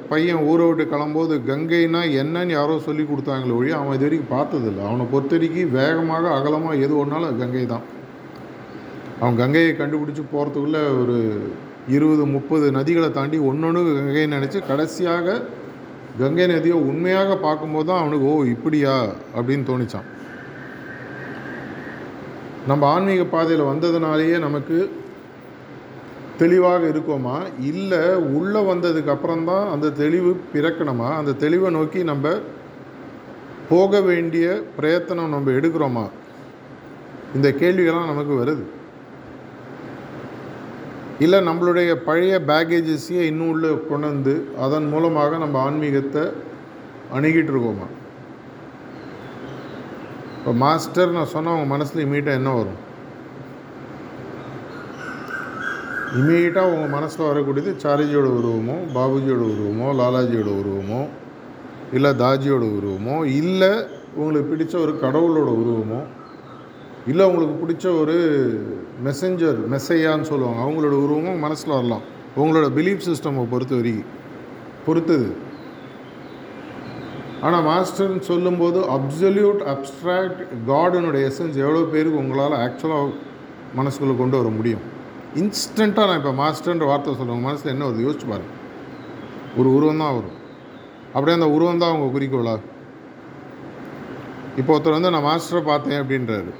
பையன் 0.09 0.37
ஊரை 0.37 0.67
விட்டு 0.67 0.85
கிளம்போது 0.85 1.35
கங்கைன்னா 1.49 2.01
என்னன்னு 2.21 2.51
யாரோ 2.51 2.79
சொல்லி 2.79 3.03
கொடுத்தாங்களே 3.03 3.57
ஒழிய 3.57 3.77
அவன் 3.77 3.95
இது 3.97 4.07
வரைக்கும் 4.07 4.35
பார்த்ததில்ல. 4.37 4.85
அவனை 4.89 5.07
பொறுத்த 5.13 5.37
வரைக்கும் 5.37 5.71
வேகமாக 5.71 6.31
அகலமாக 6.35 6.77
எது 6.77 6.99
ஒன்றாலும் 6.99 7.39
கங்கை 7.39 7.67
தான். 7.67 7.83
அவன் 9.21 9.37
கங்கையை 9.37 9.73
கண்டுபிடிச்சி 9.73 10.23
போகிறதுக்குள்ளே 10.33 10.83
ஒரு 11.01 11.17
இருபது 11.89 12.27
முப்பது 12.27 12.71
நதிகளை 12.71 13.11
தாண்டி 13.11 13.39
ஒன்று 13.39 13.85
கங்கையை 13.95 14.27
நினச்சி 14.27 14.67
கடைசியாக 14.67 15.43
கங்கை 16.19 16.47
நதியை 16.47 16.77
உண்மையாக 16.77 17.37
பார்க்கும்போது 17.37 17.87
தான் 17.87 18.01
அவனுக்கு 18.01 18.27
ஓ 18.27 18.45
இப்படியா? 18.45 19.15
அப்படின்னு 19.37 19.65
தோணிச்சான். 19.71 20.09
நம்ம 22.67 22.87
ஆன்மீக 22.87 23.25
பாதையில் 23.25 23.71
வந்ததுனாலேயே 23.71 24.39
நமக்கு 24.39 24.91
தெளிவாக 26.39 26.87
இருக்கோமா? 26.87 27.37
இல்லை 27.61 28.03
உள்ளே 28.15 28.61
வந்ததுக்கு 28.61 29.13
அப்புறம்தான் 29.15 29.71
அந்த 29.71 29.91
தெளிவு 29.91 30.41
பிறக்கணுமா? 30.55 31.09
அந்த 31.17 31.49
தெளிவை 31.49 31.71
நோக்கி 31.71 32.03
நம்ம 32.05 32.35
போக 33.69 34.01
வேண்டிய 34.01 34.63
பிரயத்தனம் 34.77 35.29
நம்ம 35.29 35.51
எடுக்கிறோமா? 35.51 36.07
இந்த 37.35 37.49
கேள்விகள்லாம் 37.61 38.13
நமக்கு 38.13 38.45
வருது. 38.45 38.65
இல்லை 41.19 41.39
நம்மளுடைய 41.49 41.95
பழைய 41.95 42.43
பேகேஜஸையே 42.47 43.23
இன்னும் 43.31 43.49
உள்ளே 43.49 43.79
கொண்டு 43.91 44.07
வந்து 44.07 44.49
அதன் 44.61 44.89
மூலமாக 44.89 45.37
நம்ம 45.37 45.59
ஆன்மீகத்தை 45.61 46.23
அணுகிட்டு 47.15 47.53
இருக்கோமா? 47.55 47.87
இப்போ 50.39 50.53
மாஸ்டர் 50.53 51.11
நான் 51.11 51.33
சொன்னால் 51.35 51.55
அவங்க 51.55 51.75
மனசில் 51.75 52.11
மீட்டாக 52.13 52.41
என்ன 52.41 52.53
வரும்? 52.53 52.81
இமீடியட்டாக 56.19 56.73
உங்கள் 56.75 56.93
மனசில் 56.95 57.29
வரக்கூடியது 57.29 57.71
சாரிஜியோட 57.85 58.29
உருவமோ 58.41 58.77
பாபுஜியோட 58.97 59.45
உருவமோ 59.55 59.87
லாலாஜியோட 60.01 60.51
உருவமோ 60.61 61.01
இல்லை 61.97 62.11
தாஜியோட 62.23 62.65
உருவமோ 62.79 63.17
இல்லை 63.41 63.73
உங்களுக்கு 64.21 64.51
பிடிச்ச 64.53 64.75
ஒரு 64.85 64.93
கடவுளோட 65.05 65.51
உருவமோ 65.63 66.01
இல்லை 67.11 67.25
உங்களுக்கு 67.31 67.57
பிடிச்ச 67.63 67.87
ஒரு 68.03 68.17
மெசஞ்சர் 69.07 69.59
மெஸ்ஸையான்னு 69.73 70.31
சொல்லுவாங்க 70.31 70.61
அவங்களோட 70.65 70.95
உருவமும் 71.05 71.43
மனசில் 71.47 71.77
வரலாம். 71.79 72.05
உங்களோட 72.43 72.67
பிலீஃப் 72.79 73.05
சிஸ்டம்மை 73.09 73.45
பொறுத்த 73.53 73.75
வரைக்கும் 73.81 74.13
பொறுத்தது. 74.87 75.29
ஆனால் 77.47 77.67
மாஸ்டர்னு 77.71 78.25
சொல்லும்போது 78.31 78.79
அப்சல்யூட் 78.97 79.61
அப்ட்ராக்ட் 79.75 80.43
காடனுடைய 80.71 81.29
எசன்ஸ் 81.31 81.61
எவ்வளோ 81.65 81.85
பேருக்கு 81.95 82.23
உங்களால் 82.25 82.61
ஆக்சுவலாக 82.65 83.13
மனசுக்குள்ளே 83.79 84.17
கொண்டு 84.23 84.37
வர 84.41 84.51
முடியும்? 84.59 84.85
இன்ஸ்டண்ட்டாக 85.41 86.09
நான் 86.09 86.21
இப்போ 86.21 86.33
மாஸ்டர்ன்ற 86.43 86.87
வார்த்தை 86.91 87.15
சொல்லுவாங்க 87.19 87.45
மனசில் 87.49 87.73
என்ன 87.73 87.87
வருது? 87.87 88.05
யோசிச்சு 88.07 88.27
பாருங்க. 88.33 88.53
ஒரு 89.59 89.69
உருவம் 89.77 90.03
தான் 90.03 90.15
வரும். 90.17 90.39
அப்படியே 91.15 91.37
அந்த 91.39 91.49
உருவம் 91.57 91.81
தான் 91.83 91.93
அவங்க 91.93 92.07
குறிக்கோளா? 92.17 92.55
இப்போ 94.61 94.71
ஒருத்தர் 94.75 94.97
வந்து 94.97 95.13
நான் 95.15 95.27
மாஸ்டரை 95.31 95.63
பார்த்தேன் 95.71 96.01
அப்படின்றாரு. 96.01 96.53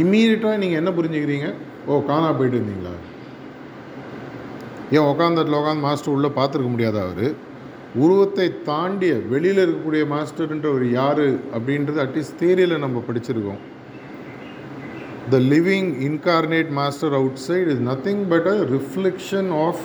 இம்மீடியட்டாக 0.00 0.60
நீங்கள் 0.62 0.80
என்ன 0.80 0.90
புரிஞ்சுக்கிறீங்க? 0.98 1.48
ஓ 1.86 2.00
காணா 2.10 2.28
போயிட்டு 2.38 2.58
இருந்தீங்களா? 2.58 2.94
ஏன் 4.96 5.08
உட்காந்துட்டில் 5.12 5.60
உட்காந்து 5.60 5.86
மாஸ்டர் 5.88 6.14
உள்ளே 6.16 6.30
பார்த்துருக்க 6.38 6.70
முடியாத 6.76 6.98
அவர்? 7.06 7.28
உருவத்தை 8.04 8.46
தாண்டிய 8.70 9.12
வெளியில் 9.32 9.62
இருக்கக்கூடிய 9.64 10.02
மாஸ்டர்ன்ற 10.14 10.68
ஒரு 10.76 10.86
யார் 10.90 11.26
அப்படின்றது 11.56 12.00
அட்லீஸ்ட் 12.04 12.40
தேரியில் 12.42 12.82
நம்ம 12.84 13.02
படிச்சிருக்கோம். 13.08 13.60
The 15.30 15.38
living 15.38 15.90
incarnate 16.08 16.70
master 16.70 17.14
outside 17.48 17.66
is 17.66 17.84
nothing 17.88 18.22
but 18.28 18.46
a 18.46 18.56
reflection 18.76 19.50
of 19.58 19.82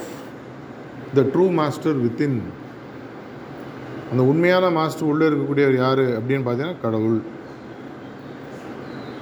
the 1.14 1.22
true 1.22 1.54
master 1.54 1.98
within 2.02 2.38
அந்த 4.12 4.24
உண்மையான 4.24 4.70
மாஸ்டர் 4.70 5.08
உள்ளே 5.08 5.26
இருக்கக்கூடியவர் 5.26 5.76
யார் 5.76 6.04
அப்படின்னு 6.18 6.46
பார்த்தீங்கன்னா 6.46 6.82
கடவுள். 6.82 7.20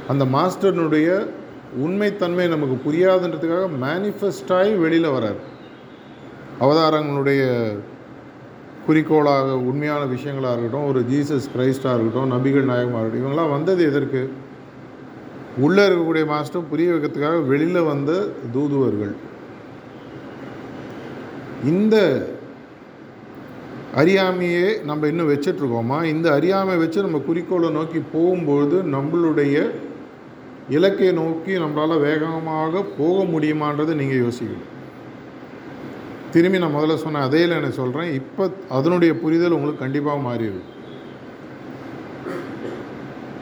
அந்த 0.07 0.25
மாஸ்டர்னுடைய 0.25 1.09
உண்மைத்தன்மை 1.77 2.47
நமக்கு 2.47 2.91
புரியாதுன்றதுக்காக 2.91 3.67
மேனிஃபெஸ்டாகி 3.81 4.73
வெளியில் 4.77 5.09
வரார் 5.09 5.39
அவதாரங்களுடைய 6.59 7.41
குறிக்கோளாக 8.85 9.55
உண்மையான 9.69 10.05
விஷயங்களாக 10.05 10.53
இருக்கட்டும் 10.53 10.87
ஒரு 10.87 11.01
ஜீசஸ் 11.11 11.47
கிரைஸ்டாக 11.55 11.95
இருக்கட்டும் 11.95 12.31
நபிகள் 12.31 12.69
நாயகமாக 12.71 12.99
இருக்கட்டும் 12.99 13.23
இவங்களாம் 13.23 13.51
வந்தது 13.51 13.83
எதற்கு? 13.83 14.21
உள்ளே 15.57 15.87
இருக்கக்கூடிய 15.87 16.25
மாஸ்டர் 16.25 16.69
புரிய 16.69 16.91
வைக்கிறதுக்காக 16.91 17.47
வெளியில் 17.47 17.81
வந்த 17.81 18.27
தூதுவர்கள். 18.53 19.15
இந்த 21.63 21.95
அறியாமையே 23.95 24.83
நம்ம 24.83 25.07
இன்னும் 25.07 25.29
வச்சிட்ருக்கோமா? 25.29 26.03
இந்த 26.03 26.33
அறியாமை 26.33 26.77
வச்சு 26.77 27.01
நம்ம 27.01 27.17
குறிக்கோளை 27.17 27.69
நோக்கி 27.69 28.03
போகும்பொழுது 28.13 28.81
நம்மளுடைய 28.81 29.71
இலக்கை 30.69 31.11
நோக்கி 31.11 31.51
நம்மளால் 31.51 31.99
வேகமாக 31.99 32.81
போக 32.81 33.23
முடியுமான்றதை 33.23 33.93
நீங்கள் 33.93 34.23
யோசிக்கணும். 34.25 34.69
திரும்பி 36.31 36.57
நான் 36.57 36.75
முதல்ல 36.75 36.95
சொன்ன 36.95 37.21
அதே 37.21 37.41
எனக்கு 37.41 37.71
சொல்கிறேன் 37.71 38.13
இப்போ 38.13 38.51
அதனுடைய 38.69 39.13
புரிதல் 39.13 39.51
உங்களுக்கு 39.51 39.83
கண்டிப்பாக 39.83 40.29
மாறிடும் 40.29 40.69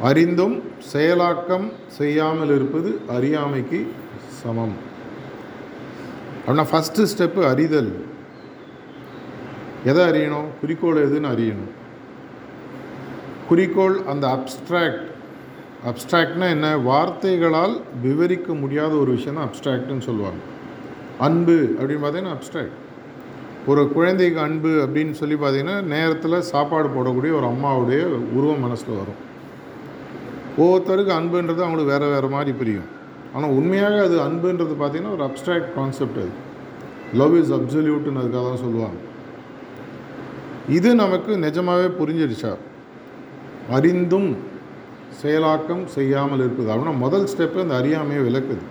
அறிந்தும் 0.02 0.71
செயலாக்கம் 0.94 1.72
செய்யாமல் 1.88 2.56
இருப்பது 2.56 3.02
அறியாமைக்கு 3.08 3.91
சமம். 4.28 4.74
அப்படின்னா 6.48 6.65
ஃபஸ்ட்டு 6.72 7.08
ஸ்டெப்பு 7.17 7.41
அறிதல். 7.41 8.06
எதை 9.86 10.10
அறியணும்? 10.10 10.50
குறிக்கோள் 10.62 11.12
எதுன்னு 11.12 11.26
அறியணும். 11.26 11.72
குறிக்கோள் 13.48 14.02
அந்த 14.06 14.28
அப்ஸ்ட்ராக்ட் 14.28 15.10
அப்ஸ்ட்ராக்ட்னா 15.89 16.50
என்ன? 16.50 16.78
வார்த்தைகளால் 16.78 17.82
விவரிக்க 18.02 18.54
முடியாத 18.54 18.94
ஒரு 18.94 19.12
விஷயம் 19.12 19.36
தான் 19.36 19.48
அப்ஸ்ட்ராக்ட்னு 19.48 20.00
சொல்லுவாங்க. 20.00 20.38
அன்பு 21.20 21.76
அப்படின்னு 21.80 22.06
பார்த்தீங்கன்னா 22.06 22.36
அப்ஸ்ட்ராக்ட் 22.38 22.78
ஒரு 23.67 23.91
குழந்தைக்கு 23.91 24.39
அன்பு 24.39 24.67
அப்படின்னு 24.67 25.12
சொல்லி 25.12 25.36
பார்த்தீங்கன்னா 25.36 25.84
நேரத்தில் 25.84 26.41
சாப்பாடு 26.41 26.88
போடக்கூடிய 26.88 27.34
ஒரு 27.39 27.48
அம்மாவுடைய 27.54 28.04
உருவம் 28.38 28.60
மனசில் 28.60 28.96
வரும். 28.96 29.30
ஒவ்வொருத்தருக்கு 30.60 31.14
அன்புன்றது 31.18 31.62
அவங்களுக்கு 31.66 31.94
வேறு 31.94 32.08
வேறு 32.14 32.30
மாதிரி 32.36 32.52
புரியும். 32.52 32.90
ஆனால் 33.36 33.50
உண்மையாக 33.50 34.02
அது 34.08 34.16
அன்புன்றது 34.28 34.74
பார்த்திங்கன்னா 34.82 35.16
ஒரு 35.18 35.26
அப்ட்ராக்ட் 35.28 35.74
கான்செப்ட் 35.78 36.20
அது. 36.24 36.34
லவ் 37.14 37.36
இஸ் 37.42 37.54
அப்சல்யூட்னு 37.58 38.22
அதுக்காக 38.22 38.44
தான் 38.50 38.64
சொல்லுவாங்க. 38.66 39.00
இது 40.78 40.96
நமக்கு 40.96 41.32
நிஜமாகவே 41.38 41.88
புரிஞ்சிடுச்சா? 42.00 42.52
அறிந்தும் 43.78 44.30
செயலாக்கம் 45.22 45.86
செய்யாமல் 45.86 46.40
இருப்பது 46.40 46.70
அப்படின்னா 46.72 46.98
முதல் 46.98 47.30
ஸ்டெப்பு 47.32 47.64
அந்த 47.64 47.76
அறியாமையை 47.76 48.24
விளக்குது. 48.28 48.64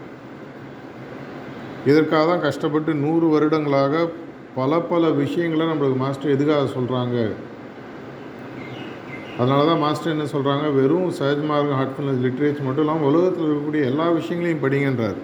இதற்காக 1.91 2.25
தான் 2.31 2.45
கஷ்டப்பட்டு 2.47 2.95
நூறு 2.95 3.27
வருடங்களாக 3.27 4.11
பல 4.55 4.81
பல 4.81 5.11
விஷயங்களை 5.11 5.67
நம்மளுக்கு 5.67 5.97
மாஸ்டர் 5.97 6.35
எதுக்காக 6.37 6.67
சொல்கிறாங்க 6.77 7.17
அதனால 9.41 9.61
தான் 9.69 9.83
மாஸ்டர் 9.83 10.15
என்ன 10.15 10.25
சொல்கிறாங்க 10.33 10.65
வெறும் 10.79 11.11
சஹஜ்மார்க் 11.19 11.77
ஹார்ட்ஃபுல்னஸ் 11.81 12.23
லிட்ரேச்சர் 12.25 12.67
மட்டும் 12.69 12.85
இல்லாமல் 12.85 13.09
உலகத்தில் 13.11 13.47
இருக்கக்கூடிய 13.47 13.83
எல்லா 13.91 14.07
விஷயங்களையும் 14.19 14.65
படிங்கன்றார். 14.65 15.19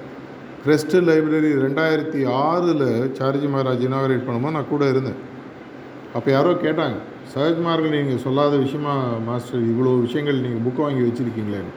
கிறிஸ்ட் 0.64 0.94
லைப்ரரி 1.08 1.50
ரெண்டாயிரத்தி 1.64 2.20
ஆறில் 2.44 2.86
சார்ஜி 3.18 3.48
மகாராஜ் 3.54 3.84
இனாகரேட் 3.88 4.24
பண்ணும்போது 4.28 4.56
நான் 4.56 4.72
கூட 4.72 4.84
இருந்தேன். 4.92 5.20
அப்போ 6.16 6.28
யாரோ 6.36 6.52
கேட்டாங்க 6.64 6.96
சஹஜ்மார்கள் 7.34 7.94
நீங்கள் 7.96 8.22
சொல்லாத 8.26 8.54
விஷயமா 8.64 8.94
மாஸ்டர் 9.28 9.68
இவ்வளோ 9.72 9.92
விஷயங்கள் 10.06 10.42
நீங்கள் 10.44 10.64
புக் 10.66 10.82
வாங்கி 10.86 11.04
வச்சுருக்கீங்களேன்னு 11.06 11.72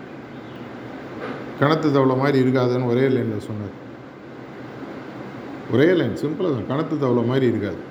கணத்து 1.62 1.88
தவளை 1.96 2.16
மாதிரி 2.24 2.38
இருக்காதுன்னு 2.44 2.90
ஒரே 2.94 3.06
லைனில் 3.14 3.48
சொன்னார். 3.48 3.78
ஒரே 5.74 5.88
லைன் 6.00 6.20
சிம்பிளாக 6.22 6.54
தான் 6.58 6.70
கணத்து 6.70 6.96
தவளை 7.02 7.24
மாதிரி 7.32 7.46
இருக்காது. 7.52 7.82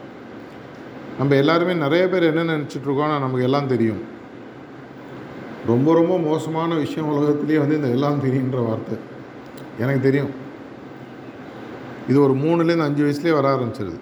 நம்ம 1.18 1.34
எல்லாருமே 1.42 1.74
நிறைய 1.86 2.04
பேர் 2.12 2.30
என்ன 2.30 2.46
நினச்சிட்ருக்கோம் 2.54 3.12
நமக்கு 3.24 3.46
எல்லாம் 3.48 3.72
தெரியும். 3.74 4.00
ரொம்ப 5.70 5.94
ரொம்ப 5.98 6.14
மோசமான 6.18 6.74
விஷயம் 6.74 7.10
உலகத்துலேயே 7.12 7.58
வந்து 7.62 7.78
இந்த 7.80 7.88
எல்லாம் 7.96 8.22
தெரியுன்ற 8.24 8.58
வார்த்தை. 8.66 8.96
எனக்கு 9.78 10.00
தெரியும். 10.00 10.30
இது 12.10 12.18
ஒரு 12.26 12.34
மூணுலேருந்து 12.42 12.88
அஞ்சு 12.88 13.02
வயசுலேயே 13.06 13.34
வர 13.38 13.46
ஆரம்பிச்சிருது. 13.54 13.98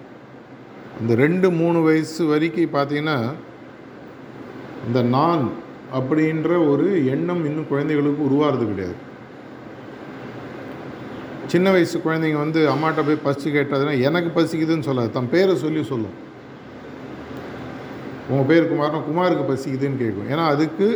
இந்த 1.01 1.15
ரெண்டு 1.23 1.47
மூணு 1.51 1.79
வயசு 1.87 2.21
வரைக்கும் 2.25 2.75
பார்த்தீங்கன்னா 2.77 3.17
இந்த 4.87 5.01
நான் 5.15 5.43
அப்படின்ற 5.97 6.69
ஒரு 6.71 6.85
எண்ணம் 7.07 7.43
இன்னும் 7.45 7.67
குழந்தைகளுக்கு 7.67 8.23
உருவாகிறது 8.29 8.65
கிடையாது. 8.69 8.97
சின்ன 11.51 11.67
வயசு 11.71 11.97
குழந்தைங்க 12.05 12.39
வந்து 12.45 12.61
அம்மாட்ட 12.73 13.05
போய் 13.05 13.25
பசி 13.27 13.51
கேட்டதுன்னா 13.51 13.93
எனக்கு 14.07 14.31
பசிக்குதுன்னு 14.37 14.87
சொல்லாது. 14.89 15.11
தன் 15.17 15.29
பேரை 15.35 15.53
சொல்லி 15.55 15.83
சொல்லும் 15.83 16.15
உங்கள் 18.29 18.49
பேர் 18.49 18.71
குமார்னா 18.71 18.99
குமாருக்கு 19.09 19.45
பசிக்குதுன்னு 19.51 20.01
கேட்கும். 20.03 20.29
ஏன்னா 20.31 20.45
அதுக்கு 20.55 20.87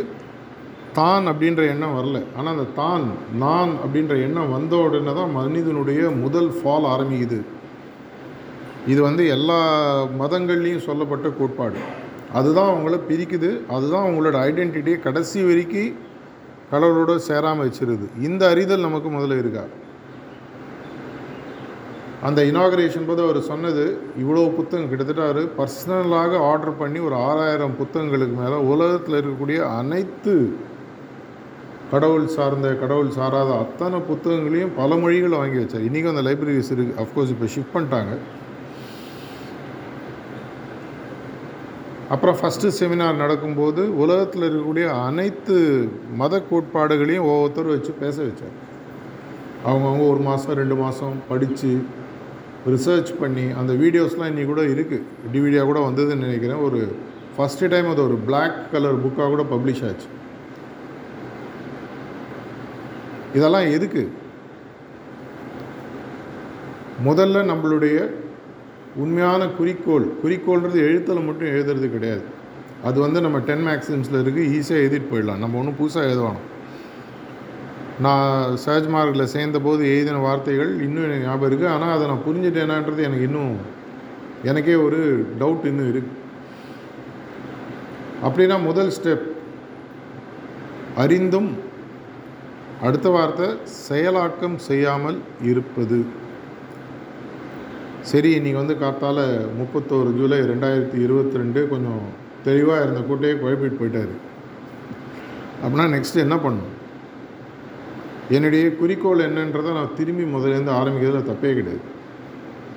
தான் 0.98 1.24
அப்படின்ற 1.30 1.62
எண்ணம் 1.72 1.96
வரல. 1.98 2.18
ஆனால் 2.36 2.52
அந்த 2.54 2.66
தான் 2.80 3.04
நான் 3.42 3.72
அப்படின்ற 3.84 4.14
எண்ணம் 4.26 4.54
வந்த 4.56 4.74
உடனே 4.84 5.12
தான் 5.20 5.34
மனிதனுடைய 5.38 6.10
முதல் 6.24 6.50
ஃபால் 6.56 6.86
ஆரம்பிக்குது. 6.92 7.38
இது 8.92 9.00
வந்து 9.08 9.24
எல்லா 9.36 9.58
மதங்கள்லேயும் 10.22 10.86
சொல்லப்பட்ட 10.88 11.28
கோட்பாடு. 11.38 11.80
அதுதான் 12.38 12.70
அவங்கள 12.72 12.96
பிரிக்குது. 13.10 13.50
அதுதான் 13.76 14.04
அவங்களோட 14.06 14.36
ஐடென்டிட்டியை 14.48 14.98
கடைசி 15.06 15.38
வரைக்கும் 15.48 15.94
கடவுளோட 16.72 17.14
சேராமல் 17.28 17.66
வச்சிருது. 17.68 18.06
இந்த 18.28 18.42
அறிதல் 18.52 18.86
நமக்கு 18.88 19.08
முதல்ல 19.16 19.38
இருக்கா? 19.42 19.64
அந்த 22.28 22.40
இனாகரேஷன் 22.50 23.06
போது 23.06 23.20
அவர் 23.26 23.38
சொன்னது 23.48 23.84
இவ்வளோ 24.22 24.42
புத்தகம் 24.58 24.90
கிட்டத்தட்ட 24.90 25.22
அவர் 25.28 25.40
பர்சனலாக 25.56 26.40
ஆர்டர் 26.50 26.78
பண்ணி 26.82 26.98
ஒரு 27.06 27.16
ஆறாயிரம் 27.28 27.78
புத்தகங்களுக்கு 27.80 28.36
மேலே 28.42 28.58
உலகத்தில் 28.72 29.16
இருக்கக்கூடிய 29.18 29.58
அனைத்து 29.78 30.34
கடவுள் 31.92 32.26
சார்ந்த 32.34 32.68
கடவுள் 32.82 33.10
சாராத 33.16 33.50
அத்தனை 33.62 33.98
புத்தகங்களையும் 34.10 34.76
பல 34.78 34.96
மொழிகள் 35.02 35.40
வாங்கி 35.40 35.58
வச்சார். 35.62 35.86
இன்றைக்கும் 35.88 36.12
அந்த 36.12 36.22
லைப்ரரிஸ் 36.28 36.70
இருக்குது 36.74 37.00
அஃப்கோர்ஸ் 37.02 37.32
இப்போ 37.34 37.48
ஷிஃப்ட் 37.54 37.74
பண்ணிட்டாங்க. 37.74 38.12
அப்புறம் 42.14 42.36
ஃபஸ்ட்டு 42.38 42.70
செமினார் 42.78 43.20
நடக்கும்போது 43.22 43.82
உலகத்தில் 44.02 44.46
இருக்கக்கூடிய 44.46 44.86
அனைத்து 45.08 45.56
மத 46.20 46.40
கோட்பாடுகளையும் 46.48 47.28
ஒவ்வொருத்தரும் 47.32 47.74
வச்சு 47.74 47.92
பேச 48.02 48.16
வச்சார். 48.28 48.56
அவங்கவுங்க 49.68 50.06
ஒரு 50.14 50.22
மாதம் 50.28 50.58
ரெண்டு 50.60 50.76
மாதம் 50.82 51.16
படித்து 51.30 51.70
ரிசர்ச் 52.72 53.12
பண்ணி 53.20 53.46
அந்த 53.60 53.72
வீடியோஸ்லாம் 53.82 54.30
இன்றைக்கி 54.32 54.50
கூட 54.50 54.64
இருக்குது 54.74 55.06
டிவிடியாக 55.34 55.68
கூட 55.70 55.80
வந்ததுன்னு 55.88 56.26
நினைக்கிறேன். 56.26 56.64
ஒரு 56.66 56.80
ஃபஸ்ட்டு 57.36 57.70
டைம் 57.74 57.88
அது 57.92 58.02
ஒரு 58.08 58.18
பிளாக் 58.26 58.58
கலர் 58.74 59.02
புக்காக 59.04 59.30
கூட 59.34 59.44
பப்ளிஷ் 59.54 59.84
ஆச்சு. 59.88 60.08
இதெல்லாம் 63.34 63.68
எதுக்கு? 63.76 64.02
முதல்ல 67.06 67.42
நம்மளுடைய 67.50 67.98
உண்மையான 68.96 69.42
குறிக்கோள் 69.58 70.06
குறிக்கோள்ன்றது 70.22 70.78
எழுத்தில் 70.88 71.26
மட்டும் 71.26 71.52
எழுதுறது 71.54 71.86
கிடையாது. 71.90 72.24
அது 72.84 72.98
வந்து 73.00 73.18
நம்ம 73.20 73.38
டென் 73.38 73.66
மேக்ஸிம்ஸில் 73.66 74.20
இருக்குது 74.22 74.48
ஈஸியாக 74.56 74.82
எழுதிட்டு 74.82 75.10
போயிடலாம். 75.12 75.42
நம்ம 75.44 75.58
ஒன்றும் 75.58 75.78
புதுசாக 75.80 76.08
எழுதணும் 76.08 76.40
நான் 78.00 78.56
சஹஜ்மார்கில் 78.64 79.32
சேர்ந்தபோது 79.34 79.82
எழுதின 79.94 80.18
வார்த்தைகள் 80.18 80.70
இன்னும் 80.80 81.04
எனக்கு 81.04 81.26
ஞாபகம் 81.26 81.48
இருக்குது 81.50 81.72
ஆனால் 81.72 81.94
அதை 81.94 82.04
நான் 82.06 82.26
புரிஞ்சுட்டேனான்றது 82.26 83.06
எனக்கு 83.08 83.22
இன்னும் 83.22 83.52
எனக்கே 84.44 84.74
ஒரு 84.74 85.00
டவுட் 85.40 85.68
இன்னும் 85.70 85.90
இருக்குது 85.92 86.18
அப்படின்னா 88.22 88.56
முதல் 88.62 88.94
ஸ்டெப் 88.96 89.26
அறிந்தும் 90.96 91.50
அடுத்த 92.86 93.08
வார்த்தை 93.14 93.46
செயலாக்கம் 93.88 94.56
செய்யாமல் 94.68 95.18
இருப்பது. 95.50 95.98
சரி 98.10 98.30
இன்றைக்கி 98.38 98.58
வந்து 98.60 98.74
காத்தால் 98.82 99.24
முப்பத்தோரு 99.58 100.10
ஜூலை 100.18 100.38
ரெண்டாயிரத்தி 100.50 100.98
இருபத்தி 101.06 101.36
ரெண்டு 101.42 101.60
கொஞ்சம் 101.72 102.04
தெளிவாக 102.46 102.84
இருந்த 102.84 103.00
கூட்டையே 103.08 103.34
குழப்பிட்டு 103.42 103.78
போயிட்டார். 103.80 104.12
அப்படின்னா 105.62 105.86
நெக்ஸ்ட்டு 105.94 106.24
என்ன 106.26 106.36
பண்ணணும் 106.44 106.72
என்னுடைய 108.36 108.64
குறிக்கோள் 108.80 109.26
என்னன்றதை 109.28 109.72
நான் 109.78 109.96
திரும்பி 109.98 110.24
முதலேருந்து 110.34 110.72
ஆரம்பிக்கிறதுல 110.80 111.22
தப்பே 111.30 111.52
கிடையாது. 111.58 111.84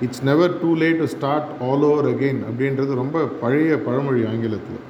It's 0.05 0.23
never 0.29 0.59
too 0.61 0.69
late 0.81 1.01
to 1.01 1.07
start 1.15 1.49
all 1.69 1.85
over 1.89 2.09
again 2.11 2.41
அப்படின்றது 2.49 3.01
ரொம்ப 3.01 3.25
பழைய 3.41 3.77
பழமொழி 3.87 4.23
ஆங்கிலத்தில். 4.31 4.83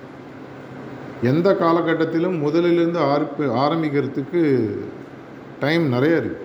எந்த 1.32 1.50
காலகட்டத்திலும் 1.64 2.38
முதலிலிருந்து 2.46 3.02
ஆரம்பி 3.14 3.46
ஆரம்பிக்கிறதுக்கு 3.64 4.42
டைம் 5.60 5.86
நிறைய 5.96 6.16
இருக்குது 6.22 6.44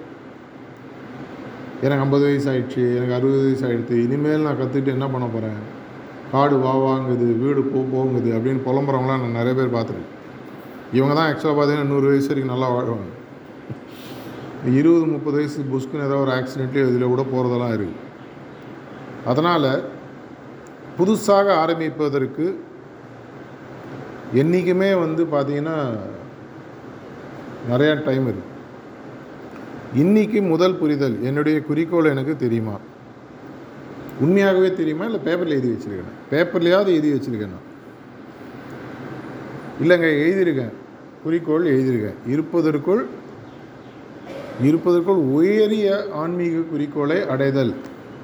எனக்கு 1.85 2.05
ஐம்பது 2.05 2.25
வயசு 2.29 2.49
ஆயிடுச்சு 2.53 2.83
எனக்கு 2.97 3.15
அறுபது 3.19 3.45
வயசு 3.45 3.65
ஆகிடுச்சு 3.67 3.97
இனிமேல் 4.07 4.47
நான் 4.47 4.59
கற்றுக்கிட்டு 4.61 4.97
என்ன 4.97 5.07
பண்ண 5.13 5.27
போகிறேன் 5.27 5.61
காடு 6.33 6.57
வா 6.65 6.73
வாங்குது 6.87 7.29
வீடு 7.43 7.63
போ 7.73 7.81
போங்குது 7.93 8.31
அப்படின்னு 8.37 8.61
புலம்புறவங்களாம் 8.67 9.23
நான் 9.25 9.39
நிறைய 9.39 9.55
பேர் 9.59 9.75
பார்த்துருக்கேன். 9.77 10.17
இவங்க 10.97 11.15
தான் 11.15 11.29
ஆக்சுவலாக 11.31 11.57
பார்த்தீங்கன்னா 11.59 11.93
நூறு 11.93 12.07
வயசு 12.11 12.29
வரைக்கும் 12.31 12.53
நல்லா 12.55 12.69
வாழ்வாங்க. 12.75 13.09
இருபது 14.81 15.07
முப்பது 15.15 15.37
வயசு 15.41 15.65
புஷ்குன்னு 15.73 16.07
ஏதோ 16.09 16.19
ஒரு 16.25 16.33
ஆக்சிடென்ட்லேயோ 16.39 16.89
இதில் 16.91 17.13
கூட 17.13 17.25
போகிறதெல்லாம் 17.33 17.75
இருக்குது 17.77 18.09
அதனால் 19.31 19.71
புதுசாக 20.99 21.47
ஆரம்பிப்பதற்கு 21.63 22.47
என்றைக்குமே 24.43 24.91
வந்து 25.05 25.23
பார்த்திங்கன்னா 25.35 25.79
நிறையா 27.71 27.95
டைம் 28.09 28.27
இருக்குது 28.27 28.50
இன்றைக்கி 29.99 30.49
முதல் 30.49 30.75
புரிதல். 30.75 31.23
என்னுடைய 31.23 31.61
குறிக்கோள் 31.61 32.05
எனக்கு 32.05 32.37
தெரியுமா? 32.37 32.75
உண்மையாகவே 34.21 34.75
தெரியுமா? 34.75 35.05
இல்லை 35.05 35.21
பேப்பரில் 35.25 35.57
எழுதி 35.57 35.71
வச்சுருக்கேன்? 35.73 36.13
பேப்பர்லையாவது 36.31 36.91
எழுதி 36.97 37.11
வச்சுருக்கேன்? 37.13 37.57
இல்லைங்க 39.83 40.09
எழுதியிருக்கேன். 40.25 40.73
குறிக்கோள் 41.25 41.67
எழுதியிருக்கேன். 41.73 42.19
இருப்பதற்குள் 42.27 43.03
இருப்பதற்குள் 44.63 45.21
உயரிய 45.37 46.07
ஆன்மீக 46.13 46.59
குறிக்கோளை 46.59 47.23
அடைதல். 47.23 47.75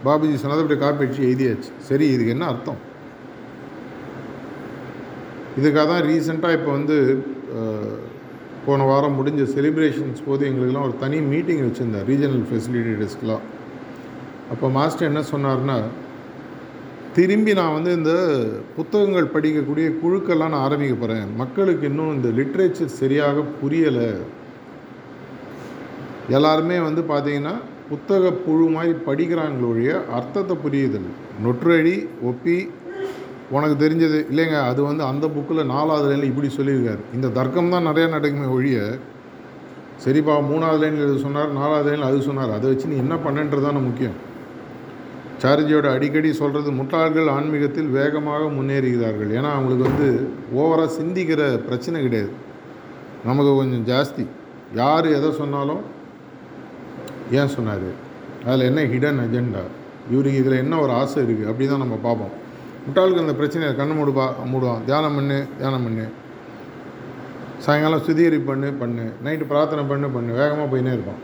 பாபுஜி 0.04 0.34
சொன்னதை 0.34 0.62
அப்படி 0.64 0.80
காப்பி 0.80 1.04
அடிச்சு 1.04 1.28
எழுதியாச்சு. 1.28 1.70
சரி 1.78 2.08
இதுக்கு 2.08 2.34
என்ன 2.36 2.46
அர்த்தம்? 2.46 2.80
இதுக்காக 5.58 5.86
தான் 5.92 6.02
ரீசெண்டாக 6.02 6.58
இப்போ 6.58 6.70
வந்து 6.70 6.98
போன 8.66 8.84
வாரம் 8.84 9.16
முடிஞ்ச 9.18 9.42
செலிப்ரேஷன்ஸ் 9.42 10.22
போது 10.26 10.46
எங்களுக்கெல்லாம் 10.46 10.88
ஒரு 10.88 10.98
தனி 10.98 11.20
மீட்டிங் 11.20 11.62
வச்சுருந்தேன் 11.66 12.06
ரீஜனல் 12.08 12.46
ஃபெசிலிட்டேட்டர்ஸ்க்கெலாம் 12.50 13.44
அப்போ 14.50 14.68
மாஸ்டர் 14.68 15.08
என்ன 15.08 15.22
சொன்னார்னா 15.32 15.82
திரும்பி 17.14 17.52
நான் 17.52 17.72
வந்து 17.72 17.92
இந்த 17.92 18.12
புத்தகங்கள் 18.76 19.32
படிக்கக்கூடிய 19.34 19.86
குழுக்கெல்லாம் 20.02 20.48
நான் 20.48 20.64
ஆரம்பிக்க 20.64 20.94
போகிறேன் 20.94 21.36
மக்களுக்கு 21.36 21.86
இன்னும் 21.86 22.14
இந்த 22.14 22.28
லிட்ரேச்சர் 22.28 22.96
சரியாக 22.96 23.44
புரியலை. 23.62 24.10
எல்லாருமே 26.28 26.80
வந்து 26.80 27.02
பார்த்தீங்கன்னா 27.02 27.54
புத்தக 27.88 28.32
புழு 28.32 28.68
மாதிரி 28.68 28.94
படிக்கிறாங்களே 29.06 30.04
அர்த்தத்தை 30.12 30.56
புரியுதல் 30.56 31.08
நொற்றழி 31.44 32.06
ஒப்பி 32.22 32.70
உனக்கு 33.54 33.76
தெரிஞ்சது. 33.82 34.18
இல்லைங்க 34.30 34.56
அது 34.68 34.80
வந்து 34.90 35.02
அந்த 35.10 35.26
புக்கில் 35.34 35.70
நாலாவது 35.72 36.06
லைனில் 36.10 36.30
இப்படி 36.30 36.48
சொல்லியிருக்காரு. 36.58 37.02
இந்த 37.16 37.28
தர்க்கம் 37.38 37.72
தான் 37.74 37.86
நிறையா 37.88 38.08
நடக்குமே 38.14 38.48
ஒழிய 38.56 38.78
சரிப்பா 40.04 40.34
மூணாவது 40.48 40.80
லைனில் 40.82 41.04
இது 41.08 41.18
சொன்னார் 41.26 41.52
நாலாவது 41.58 41.88
லைனில் 41.88 42.08
அது 42.08 42.18
சொன்னார். 42.28 42.54
அதை 42.56 42.66
வச்சு 42.70 42.90
நீ 42.92 42.96
என்ன 43.04 43.14
பண்ணுன்றது 43.26 43.66
தானே 43.66 43.82
முக்கியம். 43.88 44.16
சார்ஜியோட 45.42 45.86
அடிக்கடி 45.96 46.28
சொல்கிறது 46.40 46.70
முட்டாள்கள் 46.78 47.28
ஆன்மீகத்தில் 47.36 47.90
வேகமாக 47.96 48.44
முன்னேறுகிறார்கள். 48.56 49.30
ஏன்னா 49.38 49.50
அவங்களுக்கு 49.56 49.88
வந்து 49.90 50.08
ஓவராக 50.60 50.90
சிந்திக்கிற 50.98 51.42
பிரச்சனை 51.68 52.00
கிடையாது. 52.06 52.32
நமக்கு 53.28 53.52
கொஞ்சம் 53.60 53.84
ஜாஸ்தி. 53.90 54.24
யார் 54.80 55.06
எதை 55.18 55.30
சொன்னாலும் 55.40 55.82
ஏன் 57.38 57.52
சொன்னார்? 57.56 57.88
அதில் 58.46 58.68
என்ன 58.70 58.80
ஹிடன் 58.92 59.20
அஜெண்டா 59.24 59.62
இவருக்கு 60.12 60.40
இதில் 60.42 60.62
என்ன 60.64 60.74
ஒரு 60.84 60.92
ஆசை 61.00 61.18
இருக்குது 61.24 61.48
அப்படி 61.50 61.66
தான் 61.70 61.84
நம்ம 61.84 61.96
பார்ப்போம். 62.08 62.34
முட்டாளுக்கு 62.86 63.24
அந்த 63.24 63.34
பிரச்சனையை 63.34 63.70
கண்ணு 63.78 63.94
மூடுப்பா 63.98 64.26
மூடுவான். 64.52 64.84
தியானம் 64.84 65.14
பண்ணு 65.14 65.38
தியானம் 65.58 65.84
பண்ணு. 65.86 66.06
சாயங்காலம் 67.64 68.02
சுத்திகரி 68.06 68.38
பண்ணு 68.50 68.68
பண்ணு. 68.82 69.04
நைட்டு 69.24 69.46
பிரார்த்தனை 69.52 69.84
பண்ணு 69.92 70.08
பண்ணு. 70.16 70.32
வேகமாக 70.40 70.68
போயினே 70.72 70.92
இருப்பான். 70.96 71.22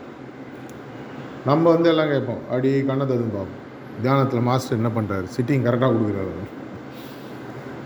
நம்ம 1.49 1.63
வந்து 1.73 1.89
எல்லாம் 1.89 2.11
கேட்போம். 2.13 2.41
அடி 2.55 2.71
கண்ணை 2.89 3.05
ததுன்னு 3.05 3.35
பார்ப்போம் 3.37 3.61
தியானத்தில் 4.03 4.45
மாஸ்டர் 4.49 4.77
என்ன 4.79 4.89
பண்ணுறாரு 4.97 5.27
சிட்டிங் 5.35 5.65
கரெக்டாக 5.65 5.89
கொடுக்குறாரு 5.95 6.45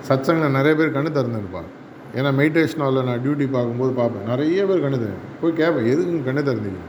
சத்சங்கில் 0.09 0.55
நிறைய 0.57 0.73
பேர் 0.79 0.95
கண்ணு 0.97 1.09
திறந்துருப்பாங்க 1.15 1.71
ஏன்னா 2.17 2.29
மெடிடேஷன் 2.41 2.83
ஹாலில் 2.83 3.07
நான் 3.07 3.23
டியூட்டி 3.23 3.45
பார்க்கும்போது 3.55 3.91
பார்ப்பேன். 3.97 4.27
நிறைய 4.31 4.59
பேர் 4.65 4.83
கண்ணு 4.83 4.99
திறந்து 5.01 5.25
போய் 5.41 5.57
கேட்பேன் 5.59 5.89
எதுக்கு 5.93 6.21
கண்ணு 6.27 6.43
திறந்தீங்க? 6.49 6.83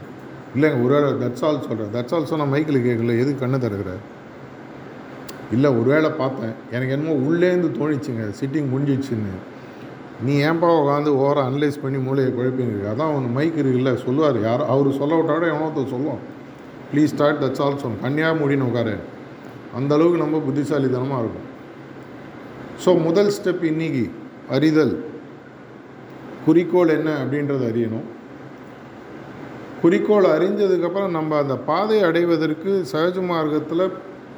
இல்லைங்க 0.55 0.77
ஒரு 0.85 0.99
தட்ஸ் 1.23 1.43
ஆல் 1.47 1.65
சொல்கிறேன் 1.67 1.91
தட்ஸ் 1.95 2.13
ஆல் 2.15 2.29
சொன்னால் 2.31 2.51
மைக்கில் 2.53 2.85
கேட்கல. 2.87 3.15
எதுக்கு 3.23 3.41
கண்ணு 3.45 3.59
திறக்கிறார் 3.65 4.03
இல்லை 5.55 5.69
ஒருவேளை 5.79 6.09
பார்த்தேன். 6.21 6.55
எனக்கு 6.75 6.93
என்னமோ 6.95 7.13
உள்ளேருந்து 7.27 7.69
தோணிச்சுங்க. 7.79 8.25
சிட்டிங் 8.39 8.67
முடிஞ்சிச்சுன்னு 8.73 9.33
நீ 10.25 10.33
ஏன்பா 10.47 10.69
உட்காந்து 10.79 11.11
ஓரம் 11.25 11.47
அனலைஸ் 11.49 11.81
பண்ணி 11.83 11.99
மூளையை 12.07 12.31
குழப்பிங்க 12.37 12.89
அதான் 12.91 13.11
அவன் 13.11 13.27
மைக் 13.37 13.59
இருக்குல்ல 13.61 13.91
சொல்லுவார். 14.05 14.37
யார் 14.47 14.63
அவர் 14.73 14.89
சொல்ல 14.99 15.13
விட்டாட 15.19 15.43
எவனோ 15.53 15.85
சொல்லுவோம் 15.93 16.21
ப்ளீஸ் 16.91 17.13
ஸ்டார்ட் 17.13 17.41
தட்ஸ் 17.43 17.61
ஆல் 17.65 17.81
சொன்ன 17.83 18.01
கன்னியாக 18.05 18.39
முடின்னு 18.41 18.67
உட்காரு 18.69 18.95
அந்த 19.77 19.91
அளவுக்கு 19.95 20.23
நம்ம 20.23 20.37
புத்திசாலித்தனமாக 20.45 21.21
இருக்கும். 21.23 21.47
ஸோ 22.83 22.89
முதல் 23.07 23.31
ஸ்டெப் 23.37 23.63
இன்னைக்கு 23.71 24.03
அறிதல். 24.55 24.93
குறிக்கோள் 26.45 26.93
என்ன 26.97 27.09
அப்படின்றத 27.23 27.63
அறியணும். 27.71 28.07
குறிக்கோள் 29.81 30.27
அறிஞ்சதுக்கப்புறம் 30.35 31.15
நம்ம 31.17 31.37
அந்த 31.43 31.55
பாதையை 31.69 32.03
அடைவதற்கு 32.09 32.71
சகஜ 32.91 33.25
மார்க்கத்தில் 33.31 33.85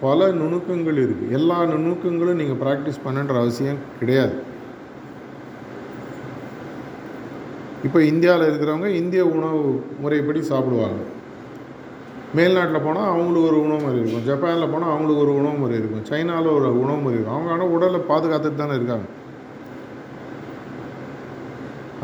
பல 0.03 0.27
நுணுக்கங்கள் 0.39 0.99
இருக்குது 1.03 1.33
எல்லா 1.37 1.57
நுணுக்கங்களும் 1.71 2.39
நீங்கள் 2.41 2.59
ப்ராக்டிஸ் 2.63 3.03
பண்ணுன்ற 3.05 3.35
அவசியம் 3.41 3.81
கிடையாது. 3.99 4.35
இப்போ 7.87 7.99
இந்தியாவில் 8.11 8.47
இருக்கிறவங்க 8.49 8.89
இந்திய 9.01 9.21
உணவு 9.35 9.61
முறைப்படி 10.01 10.41
சாப்பிடுவாங்க. 10.51 11.01
மேல்நாட்டில் 12.37 12.85
போனால் 12.87 13.09
அவங்களுக்கு 13.11 13.47
ஒரு 13.51 13.57
உணவு 13.65 13.81
முறை 13.85 13.97
இருக்கும். 14.01 14.25
ஜப்பானில் 14.29 14.71
போனால் 14.73 14.93
அவங்களுக்கு 14.93 15.23
ஒரு 15.25 15.33
உணவு 15.39 15.57
முறை 15.61 15.77
இருக்கும். 15.79 16.05
சைனாவில் 16.11 16.55
ஒரு 16.57 16.67
உணவு 16.83 17.01
முறை 17.05 17.15
இருக்கும். 17.15 17.37
அவங்க 17.37 17.53
ஆனால் 17.55 17.73
உடலை 17.77 18.01
பாதுகாத்துட்டு 18.11 18.61
தானே 18.61 18.77
இருக்காங்க. 18.79 19.07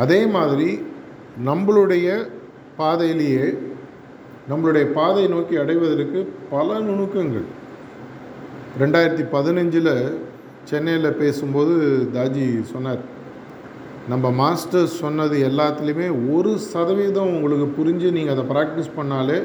அதே 0.05 0.19
மாதிரி 0.37 0.69
நம்மளுடைய 1.49 2.07
பாதையிலேயே 2.81 3.45
நம்மளுடைய 4.49 4.85
பாதை 4.97 5.23
நோக்கி 5.35 5.55
அடைவதற்கு 5.61 6.19
பல 6.51 6.75
நுணுக்கங்கள். 6.89 7.47
ரெண்டாயிரத்தி 8.81 9.23
பதினஞ்சில் 9.31 9.93
சென்னையில் 10.63 11.17
பேசும்போது 11.17 11.73
தாஜி 12.13 12.47
சொன்னார் 12.63 13.03
நம்ம 14.07 14.29
மாஸ்டர்ஸ் 14.31 14.99
சொன்னது 14.99 15.37
எல்லாத்துலேயுமே 15.49 16.07
ஒரு 16.31 16.51
சதவீதம் 16.73 17.33
உங்களுக்கு 17.33 17.67
புரிஞ்சு 17.77 18.09
நீங்கள் 18.11 18.35
அதை 18.35 18.45
ப்ராக்டிஸ் 18.51 18.91
பண்ணாலே 18.97 19.39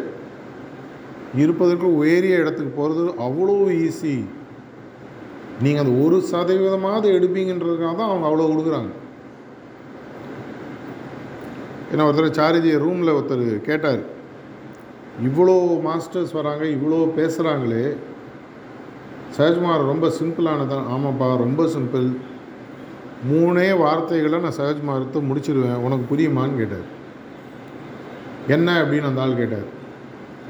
இருப்பதற்கு 1.35 1.89
உயரிய 1.95 2.35
இடத்துக்கு 2.37 2.73
போகிறது 2.73 3.05
அவ்வளோ 3.19 3.57
ஈஸி 3.81 4.17
நீங்கள் 5.63 5.83
அந்த 5.85 5.95
ஒரு 6.05 6.17
சதவீதமாவது 6.33 7.09
எடுப்பீங்கன்றதுக்காக 7.17 7.95
தான் 7.97 8.11
அவங்க 8.11 8.27
அவ்வளோ 8.29 8.49
கொடுக்குறாங்க. 8.53 8.91
ஏன்னா 11.93 12.05
ஒருத்தர் 12.09 12.37
சாரிஜி 12.37 12.71
ரூமில் 12.79 13.17
ஒருத்தர் 13.17 13.47
கேட்டார் 13.61 14.03
இவ்வளோ 15.23 15.57
மாஸ்டர்ஸ் 15.83 16.33
வராங்க 16.33 16.65
இவ்வளோ 16.77 16.99
பேசுகிறாங்களே 17.17 17.85
சஹஜ்குமார் 19.37 19.91
ரொம்ப 19.93 20.07
சிம்பிளானதான். 20.19 20.87
ஆமாப்பா 20.95 21.29
ரொம்ப 21.45 21.63
சிம்பிள். 21.75 22.09
மூணே 23.31 23.69
வார்த்தைகளை 23.83 24.39
நான் 24.45 24.59
சஹஜ்குமாரத்தை 24.59 25.21
முடிச்சிடுவேன் 25.29 25.83
உனக்கு 25.87 26.05
புரியுமான்னு 26.11 26.61
கேட்டார். 26.61 26.89
என்ன 28.55 28.69
அப்படின்னு 28.83 29.11
அந்த 29.11 29.23
ஆள் 29.25 29.41
கேட்டார். 29.41 29.69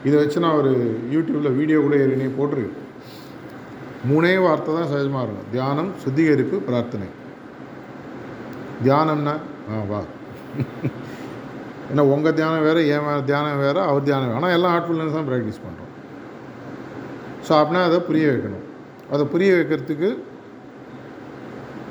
இதை 0.07 0.15
வச்சு 0.21 0.43
நான் 0.45 0.61
ஒரு 0.61 0.73
யூடியூப்பில் 1.15 1.57
வீடியோ 1.59 1.81
கூட 1.85 1.97
ஏறினே 2.05 2.29
போட்டிருக்கேன். 2.39 2.79
மூணே 4.11 4.33
வார்த்தை 4.45 4.71
தான் 4.77 4.91
சகஜமாக 4.93 5.43
தியானம் 5.55 5.91
சுத்திகரிப்பு 6.05 6.57
பிரார்த்தனை. 6.69 7.09
தியானம்னா 8.87 9.35
ஆ 9.71 9.85
வா. 9.91 10.01
ஏன்னா 11.91 12.03
உங்கள் 12.15 12.37
தியானம் 12.39 12.67
வேறு 12.69 12.81
என் 12.95 13.07
தியானம் 13.31 13.63
வேறு 13.65 13.81
அவர் 13.91 14.09
தியானம் 14.09 14.29
வேறு. 14.31 14.39
ஆனால் 14.41 14.55
எல்லாம் 14.57 14.75
ஆர்ட்ஃபுல்னஸ் 14.77 15.17
தான் 15.19 15.29
ப்ராக்டிஸ் 15.31 15.63
பண்ணுறோம் 15.67 15.91
ஸோ 17.47 17.53
அப்படின்னா 17.59 17.83
அதை 17.89 17.99
புரிய 18.09 18.27
வைக்கணும். 18.33 18.62
அதை 19.13 19.25
புரிய 19.33 19.53
வைக்கிறதுக்கு 19.55 20.11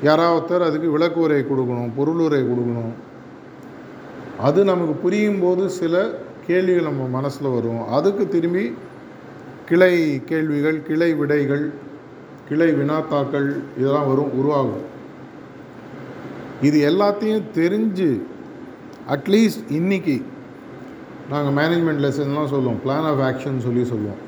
யாராவத்தர் 0.08 0.66
அதுக்கு 0.66 0.68
அதுக்கு 0.68 0.94
விளக்குரை 0.94 1.40
கொடுக்கணும் 1.50 1.90
பொருளுரை 1.96 2.40
கொடுக்கணும். 2.42 2.92
அது 4.38 4.64
நமக்கு 4.64 4.94
புரியும் 4.94 5.40
போது 5.40 5.64
சில 5.70 5.94
கேள்விகள் 6.46 6.88
நம்ம 6.88 7.06
மனசில் 7.06 7.54
வரும். 7.56 7.82
அதுக்கு 7.98 8.24
திரும்பி 8.28 8.64
கிளை 9.68 10.24
கேள்விகள் 10.24 10.82
கிளை 10.82 11.10
விடைகள் 11.14 11.64
கிளை 12.48 12.68
வினாத்தாக்கள் 12.72 13.48
இதெல்லாம் 13.78 14.08
வரும் 14.08 14.32
உருவாகும். 14.38 14.86
இது 16.62 16.78
எல்லாத்தையும் 16.90 17.48
தெரிஞ்சு 17.54 18.10
அட்லீஸ்ட் 19.14 19.62
இன்னைக்கு 19.68 20.16
நாங்கள் 21.30 21.56
மேனேஜ்மெண்ட் 21.58 22.04
லெசன்லாம் 22.06 22.52
சொல்லுவோம். 22.54 22.80
பிளான் 22.84 23.08
ஆஃப் 23.10 23.22
ஆக்ஷன் 23.28 23.66
சொல்லி 23.66 23.84
சொல்லுவோம். 23.84 24.20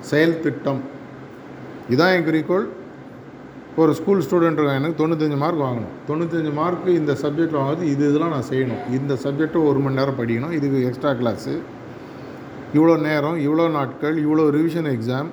செயல் 0.00 0.40
திட்டம். 0.40 0.80
இதான் 1.94 2.12
என் 2.16 2.28
குறிக்கோள். 2.28 2.66
ஒரு 3.82 3.92
ஸ்கூல் 3.98 4.22
ஸ்டூடெண்ட் 4.26 4.58
இருக்கான் 4.58 4.78
எனக்கு 4.80 5.00
தொண்ணூத்தஞ்சு 5.00 5.36
மார்க் 5.42 5.62
வாங்கணும். 5.66 5.92
தொண்ணூத்தஞ்சு 6.08 6.52
மார்க்கு 6.60 6.90
இந்த 7.00 7.12
சப்ஜெக்ட் 7.22 7.56
வாங்குறது 7.58 7.84
இது 7.92 8.02
இதெல்லாம் 8.10 8.34
நான் 8.36 8.48
செய்யணும். 8.52 8.82
இந்த 8.98 9.12
சப்ஜெக்ட்டை 9.24 9.60
ஒரு 9.70 9.78
மணி 9.84 9.98
நேரம் 10.00 10.18
படிக்கணும். 10.20 10.54
இதுக்கு 10.58 10.80
எக்ஸ்ட்ரா 10.88 11.12
கிளாஸு 11.20 11.54
இவ்வளோ 12.76 12.94
நேரம் 13.06 13.38
இவ்வளோ 13.46 13.66
நாட்கள் 13.76 14.16
இவ்வளோ 14.24 14.44
ரிவிஷன் 14.56 14.88
எக்ஸாம் 14.96 15.30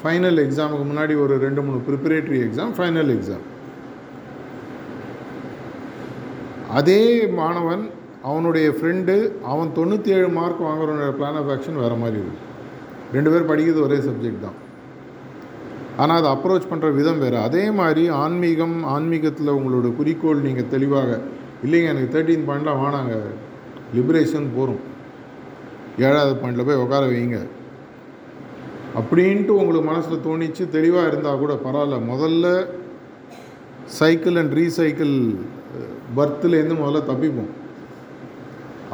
ஃபைனல் 0.00 0.40
எக்ஸாமுக்கு 0.44 0.84
முன்னாடி 0.90 1.14
ஒரு 1.24 1.34
ரெண்டு 1.44 1.60
மூணு 1.66 1.78
ப்ரிப்பரேட்டரி 1.88 2.38
எக்ஸாம் 2.46 2.72
ஃபைனல் 2.78 3.12
எக்ஸாம் 3.16 3.44
அதே 6.78 7.02
மாணவன் 7.40 7.84
அவனுடைய 8.30 8.66
ஃப்ரெண்டு 8.78 9.14
அவன் 9.52 9.70
தொண்ணூற்றி 9.78 10.10
ஏழு 10.16 10.28
மார்க் 10.38 10.66
வாங்குறவனோட 10.68 11.12
பிளான் 11.20 11.38
ஆஃப் 11.40 11.52
ஆக்ஷன் 11.54 11.80
வேறு 11.82 11.96
மாதிரி 12.02 12.18
இருக்கும் 12.22 12.48
ரெண்டு 13.16 13.30
பேர் 13.32 13.48
படிக்கிறது 13.50 13.86
ஒரே 13.86 13.98
சப்ஜெக்ட் 14.08 14.44
தான். 14.46 14.58
ஆனால் 16.02 16.18
அதை 16.20 16.30
அப்ரோச் 16.34 16.70
பண்ணுற 16.70 16.88
விதம் 16.98 17.22
வேறு. 17.22 17.38
அதே 17.46 17.64
மாதிரி 17.78 18.02
ஆன்மீகம் 18.22 18.76
ஆன்மீகத்தில் 18.94 19.56
உங்களோட 19.58 19.88
குறிக்கோள் 19.98 20.44
நீங்கள் 20.46 20.70
தெளிவாக 20.74 21.10
இல்லைங்க 21.64 21.92
எனக்கு 21.92 22.12
தேர்ட்டீன் 22.14 22.46
பாயிண்ட்லாம் 22.48 22.82
வானாங்க 22.82 23.14
லிபரேஷன் 23.96 24.46
போகிறோம் 24.56 24.82
ஏழாவது 26.06 26.34
பாயிண்டில் 26.40 26.68
போய் 26.68 26.82
உட்கார 26.84 27.04
வைங்க. 27.12 27.38
அப்படின்ட்டு 28.98 29.52
உங்களுக்கு 29.60 29.84
மனசில் 29.90 30.24
தோணிச்சு 30.26 30.64
தெளிவாக 30.76 31.10
இருந்தால் 31.10 31.42
கூட 31.42 31.54
பரவாயில்ல. 31.64 31.96
முதல்ல 32.12 32.46
சைக்கிள் 33.98 34.38
அண்ட் 34.40 34.54
ரீசைக்கிள் 34.60 35.14
பர்த்லேருந்து 36.16 36.76
முதல்ல 36.82 37.00
தப்பிப்போம். 37.10 37.50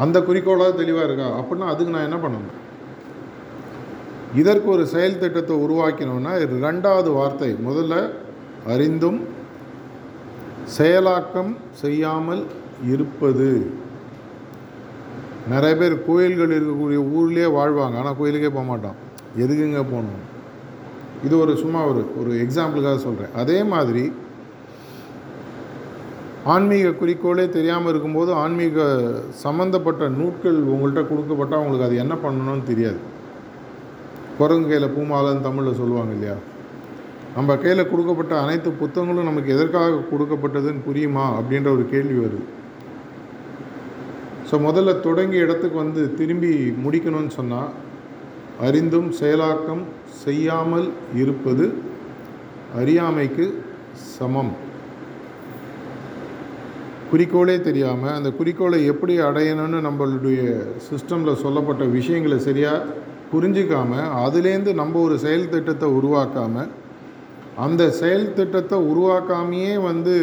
அந்த 0.05 0.17
குறிக்கோளாக 0.29 0.73
தெளிவாக 0.83 1.07
இருக்கா? 1.09 1.29
அப்படின்னா 1.41 1.69
அதுக்கு 1.73 1.95
நான் 1.95 2.09
என்ன 2.09 2.19
பண்ணணும்? 2.25 2.55
இதற்கு 4.43 4.69
ஒரு 4.75 4.85
செயல் 4.93 5.21
திட்டத்தை 5.23 5.55
உருவாக்கினோம்னா 5.65 6.33
இது 6.45 6.55
ரெண்டாவது 6.69 7.11
வார்த்தை. 7.19 7.51
முதல்ல 7.69 7.95
அறிந்தும் 8.73 9.19
செயலாக்கம் 10.77 11.53
செய்யாமல் 11.83 12.43
இருப்பது. 12.93 13.51
நிறைய 15.53 15.75
பேர் 15.81 15.95
கோயில்கள் 16.07 16.55
இருக்கக்கூடிய 16.57 17.01
ஊர்லேயே 17.17 17.49
வாழ்வாங்க. 17.59 17.97
ஆனால் 18.01 18.19
கோயிலுக்கே 18.21 18.51
போக 18.57 18.67
மாட்டோம் 18.71 18.97
எதுக்குங்க 19.43 19.83
போகணும்? 19.93 20.23
இது 21.27 21.35
ஒரு 21.43 21.53
சும்மா 21.63 21.81
ஒரு 21.91 22.01
ஒரு 22.21 22.33
எக்ஸாம்பிளுக்காக 22.45 23.01
சொல்கிறேன் 23.09 23.37
அதே 23.43 23.59
மாதிரி 23.73 24.05
ஆன்மீக 26.55 26.89
குறிக்கோளே 26.99 27.45
தெரியாமல் 27.55 27.91
இருக்கும்போது 27.93 28.31
ஆன்மீக 28.43 28.85
சம்மந்தப்பட்ட 29.45 30.09
நூட்கள் 30.19 30.59
உங்கள்கிட்ட 30.73 31.03
கொடுக்கப்பட்டால் 31.11 31.63
உங்களுக்கு 31.63 31.89
அது 31.89 32.03
என்ன 32.05 32.15
பண்ணணும்னு 32.25 32.71
தெரியாது. 32.73 33.01
குரங்கு 34.39 34.69
கையில் 34.69 34.95
பூமாலன்னு 34.97 35.41
தமிழில் 35.41 35.79
சொல்லுவாங்க 35.81 36.13
இல்லையா? 36.13 36.37
நம்ம 37.37 37.57
கையில் 37.57 37.91
கொடுக்கப்பட்ட 37.91 38.35
அனைத்து 38.41 38.69
புத்தகங்களும் 38.71 39.29
நமக்கு 39.31 39.55
எதற்காக 39.55 40.03
கொடுக்கப்பட்டதுன்னு 40.11 40.87
புரியுமா 40.89 41.25
அப்படின்ற 41.39 41.69
ஒரு 41.77 41.85
கேள்வி 41.91 42.17
வருது. 42.19 42.45
ஸோ 44.51 44.55
முதல்ல 44.67 45.01
தொடங்கிய 45.01 45.45
இடத்துக்கு 45.47 45.77
வந்து 45.77 46.03
திரும்பி 46.15 46.53
முடிக்கணும்னு 46.85 47.33
சொன்னால் 47.39 47.73
அறிந்தும் 48.67 49.11
செயலாக்கம் 49.21 49.83
செய்யாமல் 50.25 50.87
இருப்பது 51.23 51.65
அறியாமைக்கு 52.81 53.47
சமம். 54.17 54.53
குறிக்கோளே 57.11 57.57
தெரியாமல் 57.61 58.17
அந்த 58.19 58.31
குறிக்கோளை 58.31 58.79
எப்படி 58.93 59.21
அடையணும்னு 59.21 59.81
நம்மளுடைய 59.89 60.41
சிஸ்டமில் 60.89 61.43
சொல்லப்பட்ட 61.43 61.85
விஷயங்களை 61.85 62.39
சரியாக 62.39 63.05
புரிஞ்சிக்காமல் 63.33 64.11
அதுலேருந்து 64.25 64.75
நம்ம 64.75 65.01
ஒரு 65.01 65.19
செயல் 65.19 65.49
திட்டத்தை 65.49 65.89
உருவாக்காமல் 65.89 66.69
அந்த 67.57 67.91
செயல் 67.91 68.33
திட்டத்தை 68.33 68.79
உருவாக்காமையே 68.79 69.83
வந்து 69.83 70.15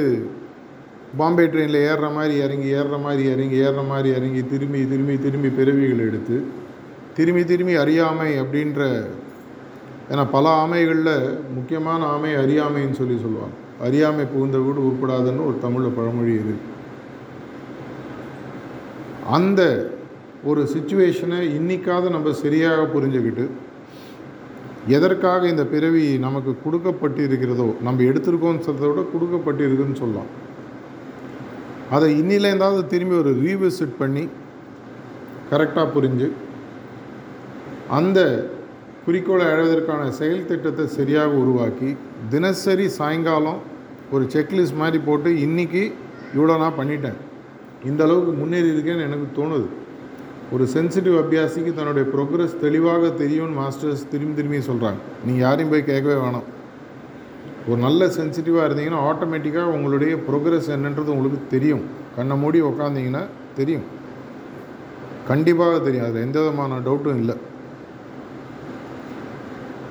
பாம்பே 1.18 1.46
ட்ரெயினில் 1.46 1.84
ஏறுற 1.90 2.14
மாதிரி 2.14 2.36
இறங்கி 2.44 2.74
ஏறுற 2.74 3.02
மாதிரி 3.02 3.30
இறங்கி 3.30 3.58
ஏறுற 3.62 3.88
மாதிரி 3.88 4.10
இறங்கி 4.16 4.42
திரும்பி 4.44 4.88
திரும்பி 4.88 5.20
திரும்பி 5.20 5.50
பிறவிகள் 5.50 6.06
எடுத்து 6.08 6.44
திரும்பி 7.14 7.44
திரும்பி 7.44 7.76
அறியாமை 7.76 8.40
அப்படின்ற 8.42 9.08
ஏன்னா 10.12 10.24
பல 10.32 10.66
ஆமைகளில் 10.66 11.38
முக்கியமான 11.54 12.06
ஆமை 12.06 12.32
அறியாமைன்னு 12.36 12.92
சொல்லி 12.92 13.18
சொல்லுவாங்க. 13.22 13.56
அறியாமை 13.82 14.26
புகுந்த 14.26 14.58
வீடு 14.58 14.80
உருப்படாதுன்னு 14.88 15.48
ஒரு 15.48 15.58
தமிழில் 15.62 15.96
பழமொழி 15.98 16.34
இது. 16.34 16.56
அந்த 19.30 19.62
ஒரு 20.52 20.62
சுச்சுவேஷனை 20.72 21.38
இன்றைக்காவது 21.58 22.08
நம்ம 22.16 22.32
சரியாக 22.40 22.88
புரிஞ்சுக்கிட்டு 22.94 23.44
எதற்காக 24.96 25.42
இந்த 25.52 25.64
பிறவி 25.74 26.06
நமக்கு 26.24 26.52
கொடுக்கப்பட்டு 26.64 27.22
இருக்கிறதோ 27.28 27.68
நம்ம 27.86 28.04
எடுத்திருக்கோம்னு 28.10 28.66
சொல்கிறத 28.66 28.90
விட 28.90 29.04
கொடுக்கப்பட்டு 29.12 29.62
இருக்குன்னு 29.68 30.00
சொல்லலாம். 30.02 30.32
அதை 31.96 32.08
இன்னிலேருந்தாவது 32.22 32.82
திரும்பி 32.94 33.16
ஒரு 33.22 33.32
ரீவிசிட் 33.46 33.94
பண்ணி 34.02 34.24
கரெக்டாக 35.52 35.88
புரிஞ்சு 35.96 36.28
அந்த 38.00 38.20
குறிக்கோளை 39.06 39.46
அடைவதற்கான 39.52 40.04
செயல் 40.20 40.50
திட்டத்தை 40.50 40.88
சரியாக 40.98 41.40
உருவாக்கி 41.44 41.90
தினசரி 42.34 42.88
சாயங்காலம் 43.00 43.62
ஒரு 44.16 44.26
செக்லிஸ்ட் 44.36 44.82
மாதிரி 44.82 45.00
போட்டு 45.08 45.30
இன்றைக்கி 45.46 45.84
இவ்வளோ 46.36 46.58
நான் 46.64 46.78
பண்ணிட்டேன். 46.82 47.18
இந்த 47.90 48.02
அளவுக்கு 48.08 48.34
முன்னேறி 48.42 48.70
இருக்கேன்னு 48.74 49.08
எனக்கு 49.08 49.30
தோணுது. 49.40 49.68
ஒரு 50.52 50.64
சென்சிட்டிவ் 50.74 51.16
அபியாசிக்கு 51.22 51.74
தன்னுடைய 51.74 52.10
ப்ரோக்ரஸ் 52.16 52.60
தெளிவாக 52.60 53.10
தெரியும்னு 53.10 53.60
மாஸ்டர்ஸ் 53.62 54.04
திரும்பி 54.12 54.36
திரும்பி 54.36 54.58
சொல்கிறாங்க 54.58 55.00
நீங்கள் 55.26 55.44
யாரையும் 55.46 55.70
போய் 55.70 55.84
கேட்கவே 55.84 56.18
வேணாம். 56.26 56.48
ஒரு 57.68 57.82
நல்ல 57.82 58.06
சென்சிட்டிவாக 58.06 58.68
இருந்தீங்கன்னா 58.68 59.02
ஆட்டோமேட்டிக்காக 59.10 59.74
உங்களுடைய 59.78 60.16
ப்ரோக்ரஸ் 60.16 60.70
என்னன்றது 60.76 61.14
உங்களுக்கு 61.16 61.40
தெரியும். 61.50 61.84
கண்ணை 62.16 62.38
மூடி 62.38 62.62
உக்காந்தீங்கன்னா 62.62 63.26
தெரியும். 63.56 63.84
கண்டிப்பாக 65.28 65.80
தெரியும். 65.80 66.06
அதில் 66.06 66.26
எந்த 66.28 66.40
விதமான 66.40 66.80
டவுட்டும் 66.80 67.18
இல்லை. 67.18 67.36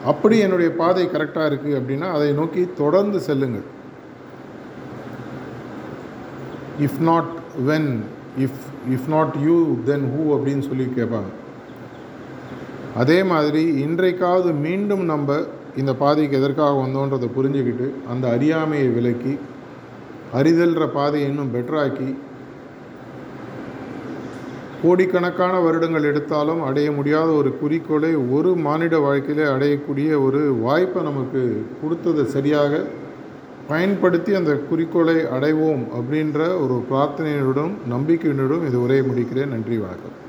அப்படி 0.04 0.38
என்னுடைய 0.38 0.72
பாதை 0.72 1.06
கரெக்டாக 1.06 1.50
இருக்குது 1.50 1.78
அப்படின்னா 1.80 2.10
அதை 2.10 2.32
நோக்கி 2.32 2.68
தொடர்ந்து 2.76 3.20
செல்லுங்கள். 3.20 3.66
If 6.80 7.00
not 7.00 7.30
when 7.68 7.90
if 8.38 8.62
if 8.90 9.08
not 9.08 9.34
you 9.42 9.76
then 9.84 10.06
who 10.12 10.22
அப்படின்னு 10.34 10.64
சொல்லி 10.68 10.84
கேட்பாங்க. 10.84 11.30
அதே 12.96 13.22
மாதிரி 13.22 13.62
இன்றைக்காவது 13.86 14.52
மீண்டும் 14.52 15.04
நம்ம 15.04 15.38
இந்த 15.76 15.92
பாதைக்கு 15.94 16.36
எதற்காக 16.36 16.72
வந்தோன்றதை 16.80 17.28
புரிஞ்சுக்கிட்டு 17.36 17.92
அந்த 18.08 18.30
அறியாமையை 18.30 18.88
விலக்கி 18.88 19.38
அறிதல்ற 20.34 20.86
பாதையை 20.92 21.28
இன்னும் 21.30 21.54
பெட்டராக்கி 21.54 22.16
கோடிக்கணக்கான 24.82 25.60
வருடங்கள் 25.60 26.02
எடுத்தாலும் 26.02 26.62
அடைய 26.62 26.92
முடியாத 26.92 27.30
ஒரு 27.32 27.58
குறிக்கோளை 27.60 28.14
ஒரு 28.14 28.54
மானிட 28.56 28.98
வாழ்க்கையிலே 28.98 29.44
அடையக்கூடிய 29.44 30.24
ஒரு 30.24 30.40
வாய்ப்பை 30.54 31.02
நமக்கு 31.02 31.64
கொடுத்ததை 31.82 32.24
சரியாக 32.24 32.84
பயன்படுத்தி 33.68 34.34
அந்த 34.34 34.54
குறிக்கோளை 34.56 35.14
அடைவோம் 35.14 35.84
அப்படின்ற 35.98 36.38
ஒரு 36.62 36.84
பிரார்த்தனையுடன் 36.90 37.70
நம்பிக்கையுடன் 37.88 38.66
இது 38.66 38.82
உரையை 38.82 39.06
முடிக்கிறேன். 39.06 39.46
நன்றி 39.46 39.78
வணக்கம். 39.78 40.21